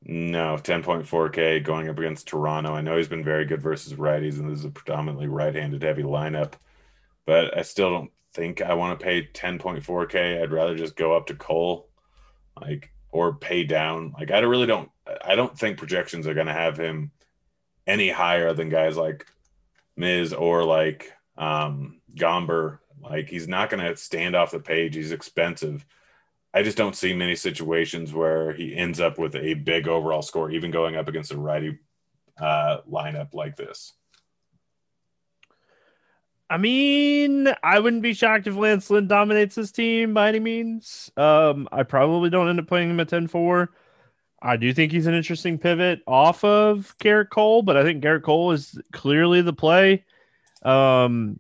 [0.03, 2.75] No, 10.4K going up against Toronto.
[2.75, 5.83] I know he's been very good versus righties, and this is a predominantly right handed
[5.83, 6.55] heavy lineup,
[7.27, 10.43] but I still don't think I want to pay 10.4K.
[10.43, 11.91] I'd rather just go up to Cole,
[12.59, 14.15] like, or pay down.
[14.19, 14.91] Like, I really don't,
[15.23, 17.11] I don't think projections are going to have him
[17.91, 19.27] any higher than guys like
[19.99, 22.79] Mize or like um, Gomber.
[23.03, 24.95] Like he's not going to stand off the page.
[24.95, 25.85] He's expensive.
[26.53, 30.51] I just don't see many situations where he ends up with a big overall score,
[30.51, 31.79] even going up against a righty
[32.39, 33.93] uh, lineup like this.
[36.49, 41.11] I mean, I wouldn't be shocked if Lance Lynn dominates his team by any means.
[41.17, 43.71] Um, I probably don't end up playing him at 10 4.
[44.43, 48.23] I do think he's an interesting pivot off of Gerrit Cole, but I think Gerrit
[48.23, 50.05] Cole is clearly the play.
[50.63, 51.39] Um,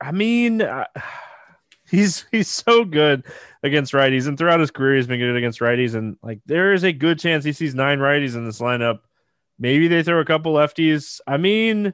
[0.00, 0.86] I mean, I,
[1.90, 3.24] he's he's so good
[3.62, 5.94] against righties, and throughout his career, he's been good against righties.
[5.94, 9.00] And like, there is a good chance he sees nine righties in this lineup.
[9.58, 11.20] Maybe they throw a couple lefties.
[11.26, 11.92] I mean,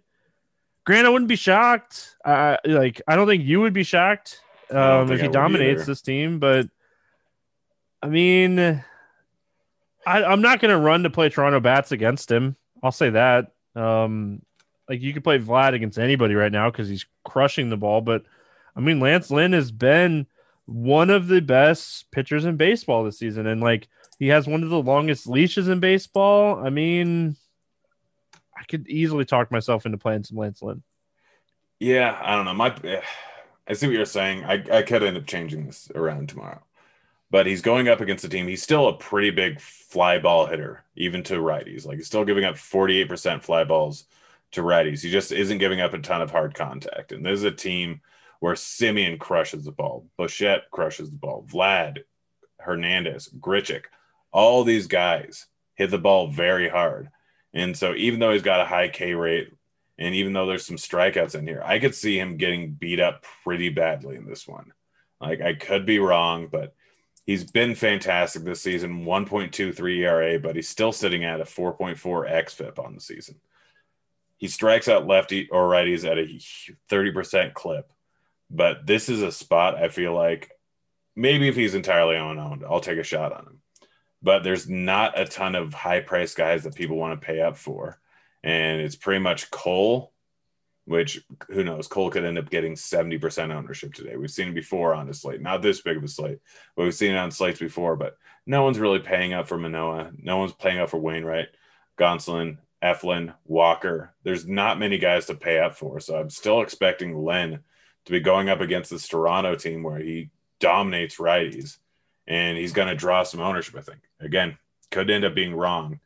[0.84, 2.16] Grant, I wouldn't be shocked.
[2.24, 4.40] I like, I don't think you would be shocked
[4.70, 5.92] um, if he dominates either.
[5.92, 6.68] this team, but
[8.02, 8.84] I mean,
[10.06, 12.56] I, I'm not going to run to play Toronto bats against him.
[12.82, 13.52] I'll say that.
[13.74, 14.42] Um,
[14.88, 18.24] like you could play Vlad against anybody right now because he's crushing the ball, but
[18.76, 20.26] I mean, Lance Lynn has been
[20.66, 23.88] one of the best pitchers in baseball this season, and like
[24.18, 26.64] he has one of the longest leashes in baseball.
[26.64, 27.36] I mean,
[28.56, 30.82] I could easily talk myself into playing some Lance Lynn.
[31.80, 32.54] Yeah, I don't know.
[32.54, 32.74] My,
[33.66, 34.44] I see what you're saying.
[34.44, 36.62] I, I could end up changing this around tomorrow,
[37.34, 38.46] but he's going up against a team.
[38.46, 41.84] He's still a pretty big fly ball hitter, even to righties.
[41.84, 44.04] Like he's still giving up 48% fly balls
[44.52, 45.02] to righties.
[45.02, 47.10] He just isn't giving up a ton of hard contact.
[47.10, 48.02] And this is a team
[48.38, 52.04] where Semien crushes the ball, Bichette crushes the ball, Vlad,
[52.60, 53.86] Hernandez, Grichuk,
[54.30, 57.08] all these guys hit the ball very hard.
[57.52, 59.52] And so even though he's got a high K rate,
[59.98, 63.24] and even though there's some strikeouts in here, I could see him getting beat up
[63.42, 64.72] pretty badly in this one.
[65.20, 66.76] Like I could be wrong, but
[67.24, 72.78] he's been fantastic this season 1.23 ERA, but he's still sitting at a 4.4 XFIP
[72.78, 73.36] on the season.
[74.36, 76.26] He strikes out lefty or righties at a
[76.90, 77.90] 30% clip.
[78.50, 80.50] But this is a spot I feel like
[81.16, 83.60] maybe if he's entirely unowned, I'll take a shot on him.
[84.22, 87.56] But there's not a ton of high price guys that people want to pay up
[87.56, 88.00] for.
[88.42, 90.12] And it's pretty much Cole,
[90.86, 94.16] which who knows, Cole could end up getting 70% ownership today.
[94.16, 96.40] We've seen it before on a slate, not this big of a slate,
[96.76, 97.96] but we've seen it on slates before.
[97.96, 98.16] But
[98.46, 100.12] no one's really paying up for Manoah.
[100.20, 101.48] No one's paying up for Wainwright,
[101.98, 104.14] Gonsolin, Eflin, Walker.
[104.24, 106.00] There's not many guys to pay up for.
[106.00, 107.60] So I'm still expecting Lynn
[108.04, 110.30] to be going up against this Toronto team where he
[110.60, 111.78] dominates righties
[112.26, 113.76] and he's going to draw some ownership.
[113.76, 114.58] I think again
[114.90, 116.00] could end up being wrong,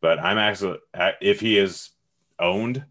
[0.00, 0.78] but I'm actually
[1.20, 1.90] if he is
[2.38, 2.84] owned,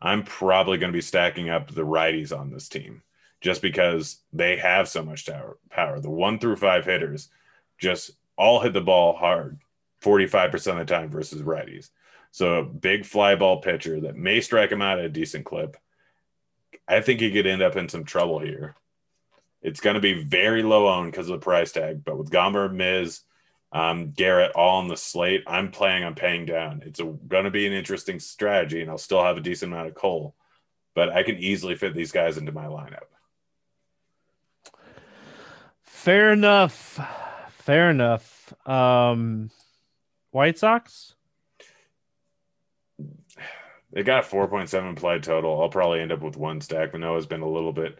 [0.00, 3.02] I'm probably going to be stacking up the righties on this team
[3.40, 5.28] just because they have so much
[5.70, 6.00] power.
[6.00, 7.28] The one through five hitters
[7.78, 9.58] just all hit the ball hard
[10.02, 11.90] 45% of the time versus righties.
[12.30, 15.76] So a big fly ball pitcher that may strike him out at a decent clip
[16.90, 18.74] I think he could end up in some trouble here.
[19.62, 22.68] It's going to be very low owned because of the price tag, but with Gomber,
[22.68, 23.20] Mize,
[23.72, 26.82] um, Garrett all on the slate, I'm planning on paying down.
[26.84, 29.94] It's going to be an interesting strategy, and I'll still have a decent amount of
[29.94, 30.34] Cole,
[30.94, 33.06] but I can easily fit these guys into my lineup.
[35.82, 36.98] Fair enough.
[37.50, 38.52] Fair enough.
[38.66, 39.50] Um,
[40.30, 41.14] White Sox?
[43.92, 45.60] They got 4.7 play total.
[45.60, 46.92] I'll probably end up with one stack.
[46.92, 47.98] Manoah's been a little bit,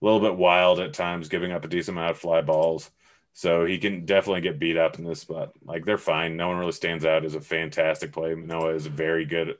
[0.00, 2.90] a little bit wild at times, giving up a decent amount of fly balls.
[3.36, 5.52] So he can definitely get beat up in this spot.
[5.64, 6.36] Like they're fine.
[6.36, 8.32] No one really stands out as a fantastic play.
[8.32, 9.56] Manoah is a very good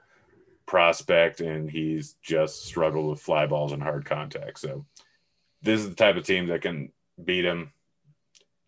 [0.64, 4.60] prospect, and he's just struggled with fly balls and hard contact.
[4.60, 4.86] So
[5.60, 7.72] this is the type of team that can beat him,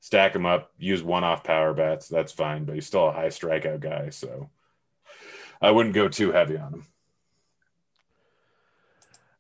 [0.01, 2.09] stack him up, use one-off power bats.
[2.09, 4.11] That's fine, but he's still a high strikeout guy.
[4.11, 4.51] So
[5.63, 6.87] I wouldn't go too heavy on him.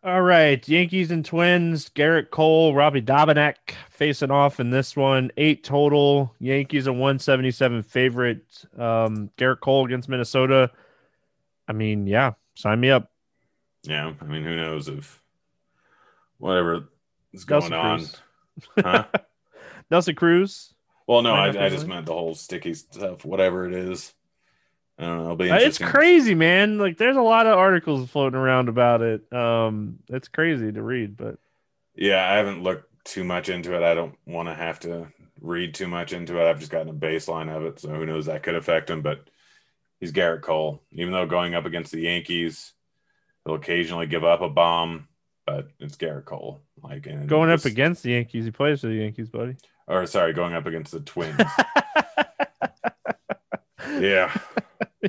[0.06, 1.88] All right, Yankees and Twins.
[1.88, 3.56] Gerrit Cole, Robbie Dobnak
[3.90, 5.32] facing off in this one.
[5.36, 6.32] Eight total.
[6.38, 8.44] Yankees a one seventy seven favorite.
[8.78, 10.70] Um, Gerrit Cole against Minnesota.
[11.66, 13.10] I mean, yeah, sign me up.
[13.82, 15.20] Yeah, I mean, who knows if
[16.38, 16.88] whatever
[17.32, 18.04] is going on.
[18.78, 19.06] Huh?
[19.90, 20.72] Nelson Cruz.
[21.08, 24.14] Well, no, I, I just meant the whole sticky stuff, whatever it is.
[24.98, 25.52] I don't know.
[25.52, 26.78] Uh, it's crazy, man.
[26.78, 29.30] Like there's a lot of articles floating around about it.
[29.32, 31.38] Um, it's crazy to read, but
[31.94, 33.82] yeah, I haven't looked too much into it.
[33.82, 35.08] I don't want to have to
[35.40, 36.48] read too much into it.
[36.48, 39.02] I've just gotten a baseline of it, so who knows that could affect him.
[39.02, 39.28] But
[40.00, 40.82] he's Gerrit Cole.
[40.92, 42.72] Even though going up against the Yankees,
[43.44, 45.08] he'll occasionally give up a bomb,
[45.44, 46.62] but it's Gerrit Cole.
[46.82, 49.56] Like going up against the Yankees, he plays for the Yankees, buddy.
[49.86, 51.38] Or sorry, going up against the Twins.
[54.00, 54.34] yeah.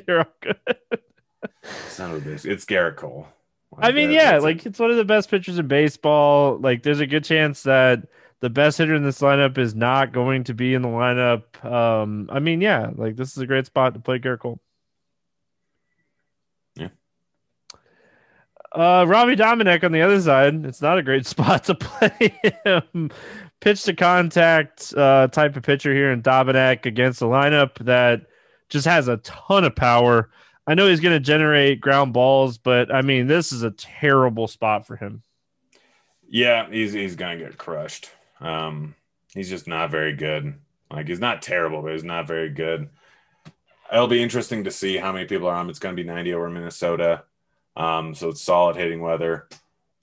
[0.06, 0.56] You're all good.
[1.88, 2.44] Son of a bitch.
[2.44, 3.26] It's Gerrit Cole.
[3.76, 6.58] I mean, yeah, like it's one of the best pitchers in baseball.
[6.58, 8.08] Like, there's a good chance that
[8.40, 11.64] the best hitter in this lineup is not going to be in the lineup.
[11.64, 14.60] Um, I mean, yeah, like this is a great spot to play Gerrit Cole.
[16.76, 16.88] Yeah.
[18.72, 23.10] Uh, Robbie Dobnak on the other side, it's not a great spot to play him.
[23.60, 28.26] Pitch to contact uh, type of pitcher here in Dobnak against a lineup that
[28.68, 30.30] just has a ton of power.
[30.66, 34.48] I know he's going to generate ground balls, but I mean, this is a terrible
[34.48, 35.22] spot for him.
[36.28, 38.10] Yeah, he's he's going to get crushed.
[38.40, 38.94] Um,
[39.34, 40.54] he's just not very good.
[40.90, 42.90] Like he's not terrible, but he's not very good.
[43.90, 45.70] It'll be interesting to see how many people are on.
[45.70, 47.24] It's going to be 90 over Minnesota.
[47.74, 49.48] Um, so it's solid hitting weather.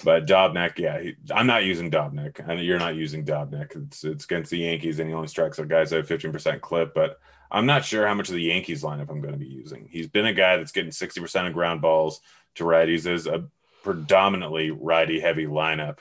[0.04, 3.76] But Dobnak, yeah, he, I'm not using Dobnak, and you're not using Dobnak.
[3.76, 6.94] It's it's against the Yankees, and he only strikes out guys at a 15% clip.
[6.94, 7.20] But
[7.52, 9.88] I'm not sure how much of the Yankees lineup I'm going to be using.
[9.90, 12.22] He's been a guy that's getting 60% of ground balls
[12.56, 13.06] to righties.
[13.06, 13.48] Is a
[13.84, 16.00] predominantly righty heavy lineup.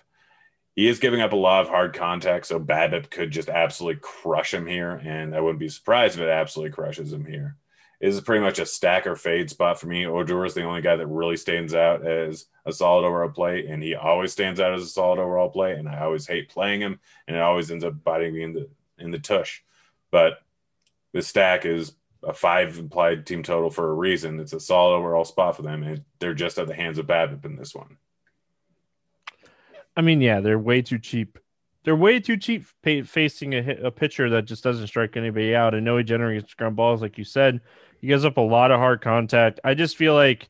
[0.75, 4.53] He is giving up a lot of hard contact, so Babbitt could just absolutely crush
[4.53, 7.57] him here, and I wouldn't be surprised if it absolutely crushes him here
[8.05, 10.05] is this is pretty much a stack or fade spot for me.
[10.05, 13.83] Odor is the only guy that really stands out as a solid overall play, and
[13.83, 15.73] he always stands out as a solid overall play.
[15.73, 18.69] And I always hate playing him, and it always ends up biting me in the
[18.99, 19.63] in the tush.
[20.11, 20.43] But
[21.15, 24.41] the stack is a five implied team total for a reason.
[24.41, 27.45] It's a solid overall spot for them, and they're just at the hands of Babbitt
[27.45, 27.97] in this one.
[29.97, 31.39] I mean, yeah, they're way too cheap.
[31.85, 35.75] They're way too cheap pay, facing a, a pitcher that just doesn't strike anybody out.
[35.75, 37.61] I know he generates ground balls, like you said.
[38.01, 39.61] He gives up a lot of hard contact.
[39.63, 40.49] I just feel like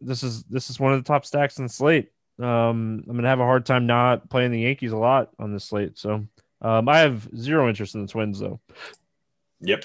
[0.00, 2.12] this is this is one of the top stacks in the slate.
[2.38, 5.64] Um, I'm gonna have a hard time not playing the Yankees a lot on this
[5.64, 5.98] slate.
[5.98, 6.26] So
[6.62, 8.60] um, I have zero interest in the Twins though.
[9.60, 9.84] Yep.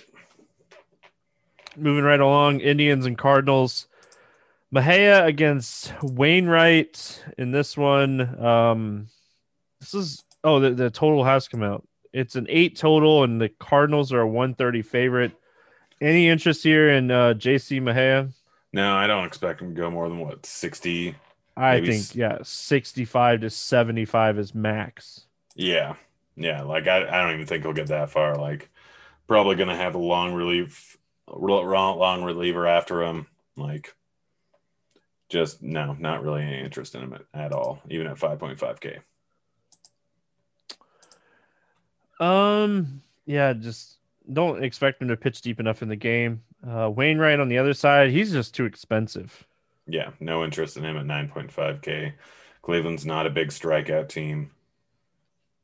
[1.76, 3.88] Moving right along, Indians and Cardinals.
[4.72, 8.44] Mejia against Wainwright in this one.
[8.44, 9.08] Um,
[9.80, 11.88] this is oh the, the total has come out.
[12.12, 15.32] It's an eight total, and the Cardinals are a 130 favorite.
[16.02, 18.30] Any interest here in uh, JC Mejia?
[18.74, 21.16] No, I don't expect him to go more than what sixty.
[21.56, 25.28] I think yeah, sixty-five to seventy-five is max.
[25.56, 25.94] Yeah,
[26.36, 26.64] yeah.
[26.64, 28.36] Like I, I don't even think he'll get that far.
[28.36, 28.70] Like
[29.28, 30.98] probably gonna have a long relief,
[31.28, 33.28] long reliever after him.
[33.56, 33.94] Like
[35.30, 38.60] just no, not really any interest in him at, at all, even at five point
[38.60, 39.00] five k.
[42.20, 43.98] Um, yeah, just
[44.32, 46.44] don't expect him to pitch deep enough in the game.
[46.66, 49.46] Uh, Wainwright on the other side, he's just too expensive.
[49.88, 52.14] Yeah, no interest in him at 9.5K.
[52.62, 54.52] Cleveland's not a big strikeout team.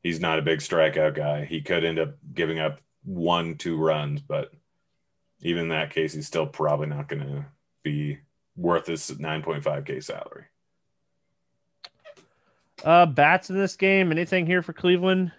[0.02, 1.46] He's not a big strikeout guy.
[1.46, 4.52] He could end up giving up one, two runs, but
[5.40, 7.44] even in that case, he's still probably not going to
[7.82, 8.18] be
[8.56, 10.44] worth his 9.5K salary.
[12.84, 14.10] Uh, bats in this game.
[14.10, 15.32] Anything here for Cleveland?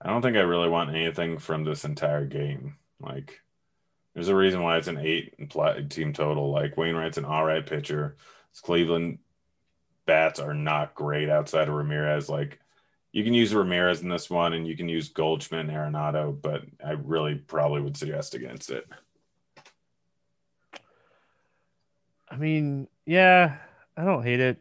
[0.00, 2.76] I don't think I really want anything from this entire game.
[3.00, 3.40] Like,
[4.14, 5.34] there's a reason why it's an eight
[5.90, 6.50] team total.
[6.50, 8.16] Like, Wainwright's an all right pitcher.
[8.50, 9.18] It's Cleveland
[10.06, 12.28] bats are not great outside of Ramirez.
[12.28, 12.58] Like,
[13.12, 16.62] you can use Ramirez in this one, and you can use Goldschmidt and Arenado, but
[16.84, 18.88] I really probably would suggest against it.
[22.30, 23.56] I mean, yeah,
[23.96, 24.58] I don't hate it.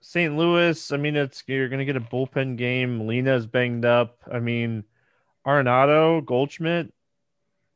[0.00, 0.34] St.
[0.36, 3.06] Louis, I mean, it's you're gonna get a bullpen game.
[3.06, 4.20] Lena's banged up.
[4.32, 4.84] I mean,
[5.46, 6.92] Arenado, Goldschmidt,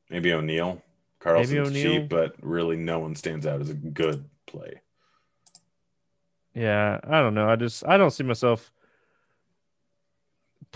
[0.08, 0.80] maybe O'Neill.
[1.18, 4.80] Carlson's maybe cheap, but really no one stands out as a good play.
[6.54, 7.48] Yeah, I don't know.
[7.48, 8.72] I just I don't see myself.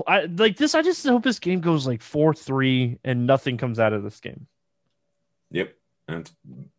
[0.06, 0.74] I like this.
[0.74, 4.20] I just hope this game goes like four three and nothing comes out of this
[4.20, 4.46] game.
[5.50, 5.74] Yep.
[6.06, 6.32] That's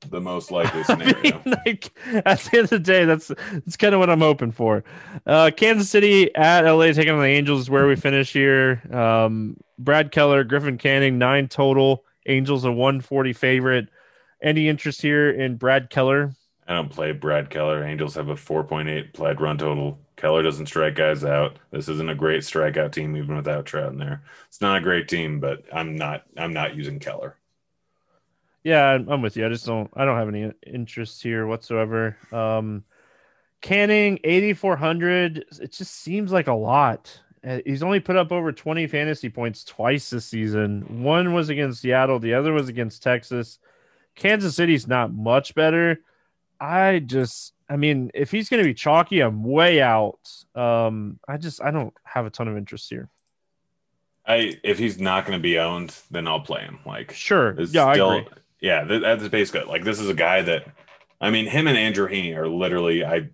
[0.10, 1.16] the most likely scenario.
[1.18, 1.92] I mean, like,
[2.26, 4.84] at the end of the day, that's that's kind of what I'm hoping for.
[5.26, 8.82] Uh, Kansas City at LA taking on the Angels is where we finish here.
[8.92, 12.06] Um, Brad Keller, Griffin Canning, nine total.
[12.28, 13.90] Angels a 140 favorite.
[14.42, 16.34] Any interest here in Brad Keller?
[16.68, 17.84] I don't play Brad Keller.
[17.84, 20.00] Angels have a 4.8 played run total.
[20.26, 21.60] Keller doesn't strike guys out.
[21.70, 24.24] This isn't a great strikeout team, even without Trout in there.
[24.48, 26.24] It's not a great team, but I'm not.
[26.36, 27.38] I'm not using Keller.
[28.64, 29.46] Yeah, I'm with you.
[29.46, 29.88] I just don't.
[29.96, 32.18] I don't have any interest here whatsoever.
[32.32, 32.86] Um,
[33.62, 35.46] Canning 8400.
[35.62, 37.22] It just seems like a lot.
[37.48, 41.04] Uh, he's only put up over 20 fantasy points twice this season.
[41.04, 42.18] One was against Seattle.
[42.18, 43.60] The other was against Texas.
[44.16, 46.00] Kansas City's not much better.
[46.60, 50.20] I just, I mean, if he's going to be chalky, I'm way out.
[50.54, 53.10] Um, I just, I don't have a ton of interest here.
[54.28, 56.80] I if he's not going to be owned, then I'll play him.
[56.84, 58.30] Like sure, yeah, still, I agree
[58.66, 60.66] yeah, that's basically like this is a guy that
[61.22, 63.30] I mean, him and Andrew Heaney are literally I.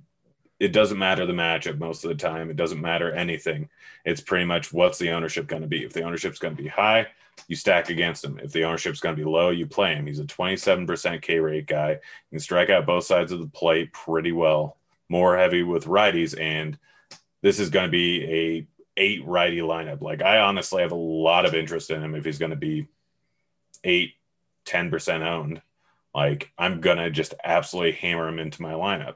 [0.61, 2.51] It doesn't matter the matchup most of the time.
[2.51, 3.67] It doesn't matter anything.
[4.05, 5.83] It's pretty much what's the ownership going to be.
[5.83, 7.07] If the ownership's going to be high,
[7.47, 8.39] you stack against him.
[8.41, 10.05] If the ownership's going to be low, you play him.
[10.05, 11.93] He's a 27% K rate guy.
[11.93, 11.99] He
[12.29, 14.77] can strike out both sides of the plate pretty well.
[15.09, 16.77] More heavy with righties, and
[17.41, 20.01] this is going to be a eight righty lineup.
[20.01, 22.87] Like I honestly have a lot of interest in him if he's going to be
[23.83, 24.13] eight
[24.65, 25.61] 10% owned,
[26.13, 29.15] like I'm gonna just absolutely hammer him into my lineup.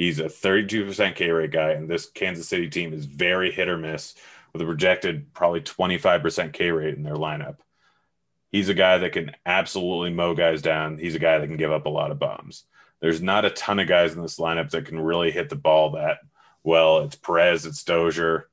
[0.00, 3.76] He's a 32% K rate guy, and this Kansas City team is very hit or
[3.76, 4.14] miss
[4.50, 7.58] with a projected probably 25% K rate in their lineup.
[8.50, 10.96] He's a guy that can absolutely mow guys down.
[10.96, 12.64] He's a guy that can give up a lot of bombs.
[13.00, 15.90] There's not a ton of guys in this lineup that can really hit the ball
[15.90, 16.20] that
[16.64, 17.00] well.
[17.00, 18.48] It's Perez, it's Dozier,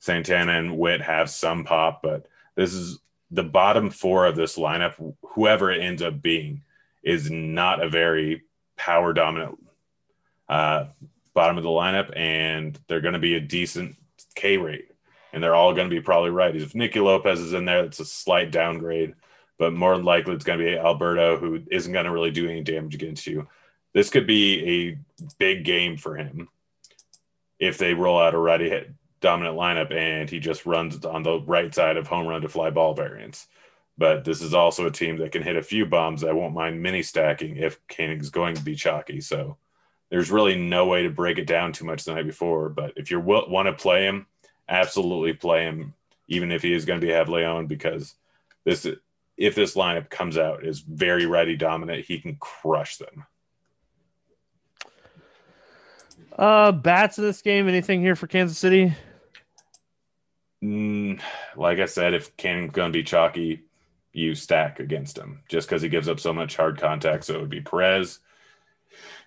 [0.00, 2.26] Santana, and Witt have some pop, but
[2.56, 2.98] this is
[3.30, 5.14] the bottom four of this lineup.
[5.22, 6.62] Whoever it ends up being
[7.04, 8.42] is not a very
[8.76, 9.56] power dominant
[10.50, 10.88] uh,
[11.32, 13.96] bottom of the lineup, and they're going to be a decent
[14.34, 14.90] K rate,
[15.32, 16.54] and they're all going to be probably right.
[16.54, 19.14] If Nicky Lopez is in there, it's a slight downgrade,
[19.58, 22.62] but more likely it's going to be Alberto, who isn't going to really do any
[22.62, 23.46] damage against you.
[23.94, 26.48] This could be a big game for him
[27.60, 28.90] if they roll out a ready hit
[29.20, 32.70] dominant lineup and he just runs on the right side of home run to fly
[32.70, 33.46] ball variants.
[33.98, 36.24] But this is also a team that can hit a few bombs.
[36.24, 39.20] I won't mind mini stacking if Canning's going to be chalky.
[39.20, 39.58] So
[40.10, 42.68] there's really no way to break it down too much the night before.
[42.68, 44.26] But if you want to play him,
[44.68, 45.94] absolutely play him,
[46.28, 48.14] even if he is going to be heavily owned, because
[48.64, 48.86] this
[49.36, 53.24] if this lineup comes out is very righty dominant, he can crush them.
[56.38, 57.68] Uh, bats in this game.
[57.68, 58.92] Anything here for Kansas City?
[60.62, 61.20] Mm,
[61.56, 63.62] like I said, if Canning's going to be chalky,
[64.12, 67.24] you stack against him just because he gives up so much hard contact.
[67.24, 68.18] So it would be Perez,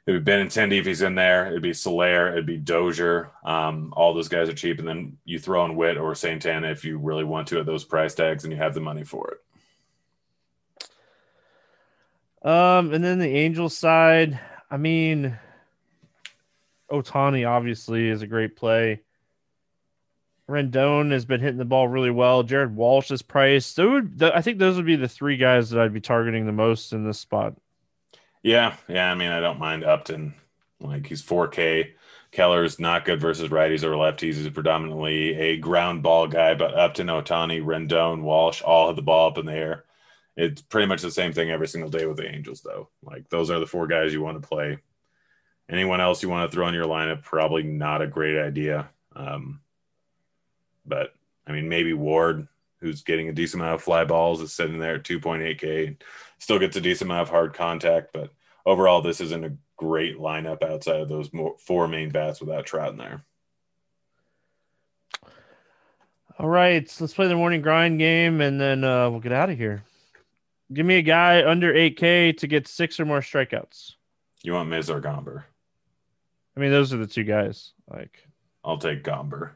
[0.06, 1.48] it would be Benintendi if he's in there.
[1.48, 2.32] It'd be Soler.
[2.32, 3.32] It'd be Dozier.
[3.46, 4.80] Um, all those guys are cheap.
[4.80, 7.86] And then you throw in Witt or Santana if you really want to at those
[7.86, 9.40] price tags and you have the money for it.
[12.46, 14.38] Um, and then the Angels side,
[14.70, 15.38] I mean,
[16.92, 19.02] Ohtani obviously is a great play.
[20.50, 22.44] Rendon has been hitting the ball really well.
[22.44, 23.78] Jared Walsh is priced.
[23.78, 26.92] Would, I think those would be the three guys that I'd be targeting the most
[26.92, 27.56] in this spot.
[28.44, 29.12] Yeah, yeah.
[29.12, 30.36] I mean, I don't mind Upton.
[30.80, 31.94] Like he's 4K.
[32.32, 34.36] Keller's not good versus righties or lefties.
[34.36, 39.30] He's predominantly a ground ball guy, but Upton, Ohtani, Rendon, Walsh all have the ball
[39.30, 39.86] up in the air.
[40.36, 42.90] It's pretty much the same thing every single day with the Angels, though.
[43.04, 44.80] Like those are the four guys you want to play.
[45.70, 48.90] Anyone else you want to throw in your lineup, probably not a great idea.
[49.16, 49.62] Um,
[50.86, 51.14] but
[51.48, 52.48] I mean, maybe Ward,
[52.80, 55.98] who's getting a decent amount of fly balls, is sitting there at 2.8K
[56.44, 58.30] still gets a decent amount of hard contact, but
[58.66, 62.92] overall, this isn't a great lineup outside of those more, four main bats without Trout
[62.92, 63.24] in there.
[66.38, 69.50] All right, so let's play the morning grind game, and then uh, we'll get out
[69.50, 69.86] of here.
[70.74, 73.94] Give me a guy under 8K to get six or more strikeouts.
[74.42, 75.44] You want Mize or Gomber?
[76.58, 77.72] I mean, those are the two guys.
[77.90, 78.28] Like,
[78.66, 79.52] I'll take Gomber.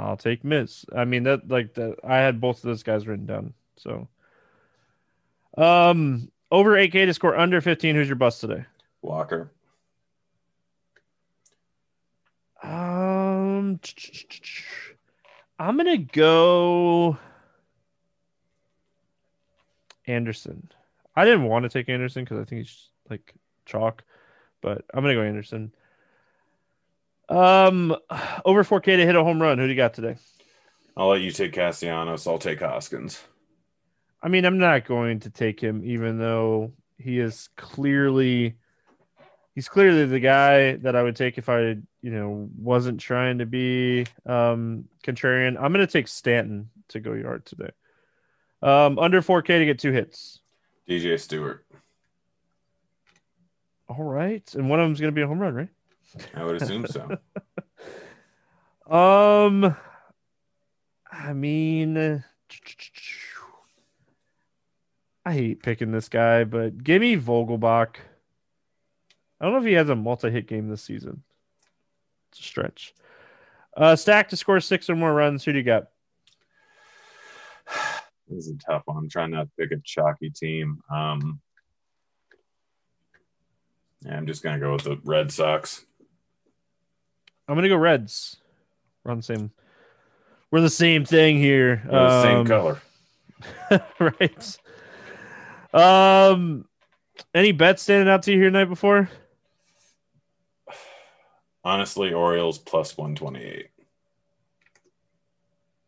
[0.00, 0.84] I'll take Mize.
[0.96, 1.96] I mean, that like that.
[2.02, 3.52] I had both of those guys written down.
[3.76, 4.08] So
[5.58, 7.94] um, over 8K to score under 15.
[7.94, 8.64] Who's your bust today?
[9.02, 9.50] Walker.
[12.62, 13.78] Um,
[15.58, 17.16] I'm gonna go
[20.06, 20.70] Anderson.
[21.14, 23.34] I didn't want to take Anderson because I think he's like
[23.64, 24.04] chalk,
[24.60, 25.72] but I'm gonna go Anderson.
[27.28, 27.96] Um,
[28.44, 29.58] over 4K to hit a home run.
[29.58, 30.16] Who do you got today?
[30.96, 32.26] I'll let you take Castellanos.
[32.26, 33.22] I'll take Hoskins.
[34.22, 38.56] I mean, I'm not going to take him, even though he is clearly
[39.58, 41.60] he's clearly the guy that I would take if I,
[42.00, 45.56] you know, wasn't trying to be um, contrarian.
[45.60, 47.70] I'm going to take Stanton to go yard today.
[48.62, 50.38] Um, under 4K to get two hits.
[50.88, 51.64] DJ Stewart.
[53.88, 55.68] All right, and one of them's going to be a home run, right?
[56.34, 57.18] I would assume so.
[58.96, 59.76] um,
[61.10, 62.22] I mean.
[65.28, 67.96] I hate picking this guy, but give me Vogelbach.
[69.38, 71.22] I don't know if he has a multi-hit game this season.
[72.30, 72.94] It's a stretch.
[73.76, 75.44] Uh, stack to score six or more runs.
[75.44, 75.88] Who do you got?
[78.30, 78.98] This is a tough one.
[78.98, 80.82] I'm trying not to pick a chalky team.
[80.94, 81.40] Um,
[84.04, 85.86] yeah, I'm just gonna go with the Red Sox.
[87.48, 88.36] I'm gonna go Reds.
[89.02, 89.50] We're on the same.
[90.50, 91.82] We're the same thing here.
[91.86, 92.82] The same um, color.
[93.98, 94.58] right.
[95.72, 96.66] Um,
[97.34, 99.08] any bets standing out to you here night before?
[101.64, 103.70] Honestly, Orioles plus one twenty eight.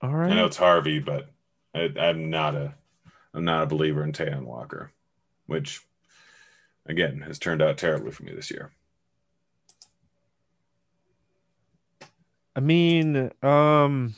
[0.03, 0.33] All right.
[0.33, 1.31] I know it's Harvey, but
[1.75, 2.75] I, am not a
[3.33, 4.93] I'm not a believer in Taijuan Walker,
[5.47, 5.81] which
[6.87, 8.73] again has turned out terribly for me this year.
[12.57, 14.15] I mean, um,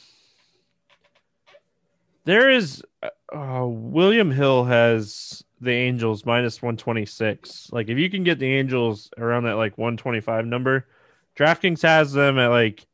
[2.25, 7.71] there is uh, William Hill has the Angels minus 126.
[7.73, 10.87] Like if you can get the Angels around that like 125 number,
[11.37, 12.87] DraftKings has them at like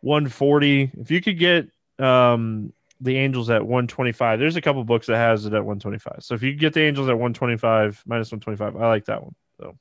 [0.00, 0.92] 140.
[0.98, 4.38] If you could get um, the Angels at 125.
[4.38, 6.18] There's a couple books that has it at 125.
[6.20, 9.34] So if you get the Angels at 125 minus 125, I like that one.
[9.60, 9.76] So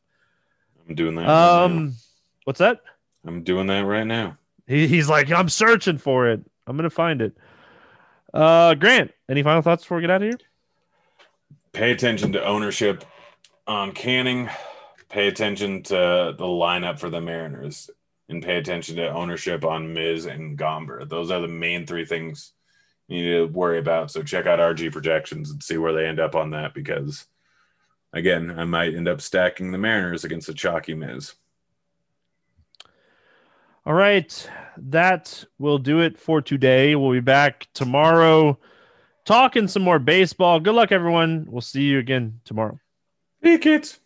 [0.88, 1.28] I'm doing that.
[1.28, 1.92] Um, now.
[2.46, 2.82] what's that?
[3.26, 4.38] I'm doing that right now.
[4.68, 6.42] He, he's like, I'm searching for it.
[6.68, 7.38] I'm gonna find it.
[8.34, 10.40] Uh, Grant, any final thoughts before we get out of here?
[11.74, 13.04] Pay attention to ownership
[13.66, 14.48] on Canning.
[15.10, 17.90] Pay attention to the lineup for the Mariners,
[18.30, 21.10] and pay attention to ownership on Mize and Gomber.
[21.10, 22.54] Those are the main three things
[23.08, 24.12] you need to worry about.
[24.12, 27.26] So check out RG projections and see where they end up on that because,
[28.14, 31.34] again, I might end up stacking the Mariners against the chalky Mize.
[33.86, 34.50] All right.
[34.78, 36.96] That will do it for today.
[36.96, 38.58] We'll be back tomorrow
[39.26, 40.60] talking some more baseball.
[40.60, 41.46] Good luck, everyone.
[41.50, 42.80] We'll see you again tomorrow.
[43.42, 44.00] Hey, kids.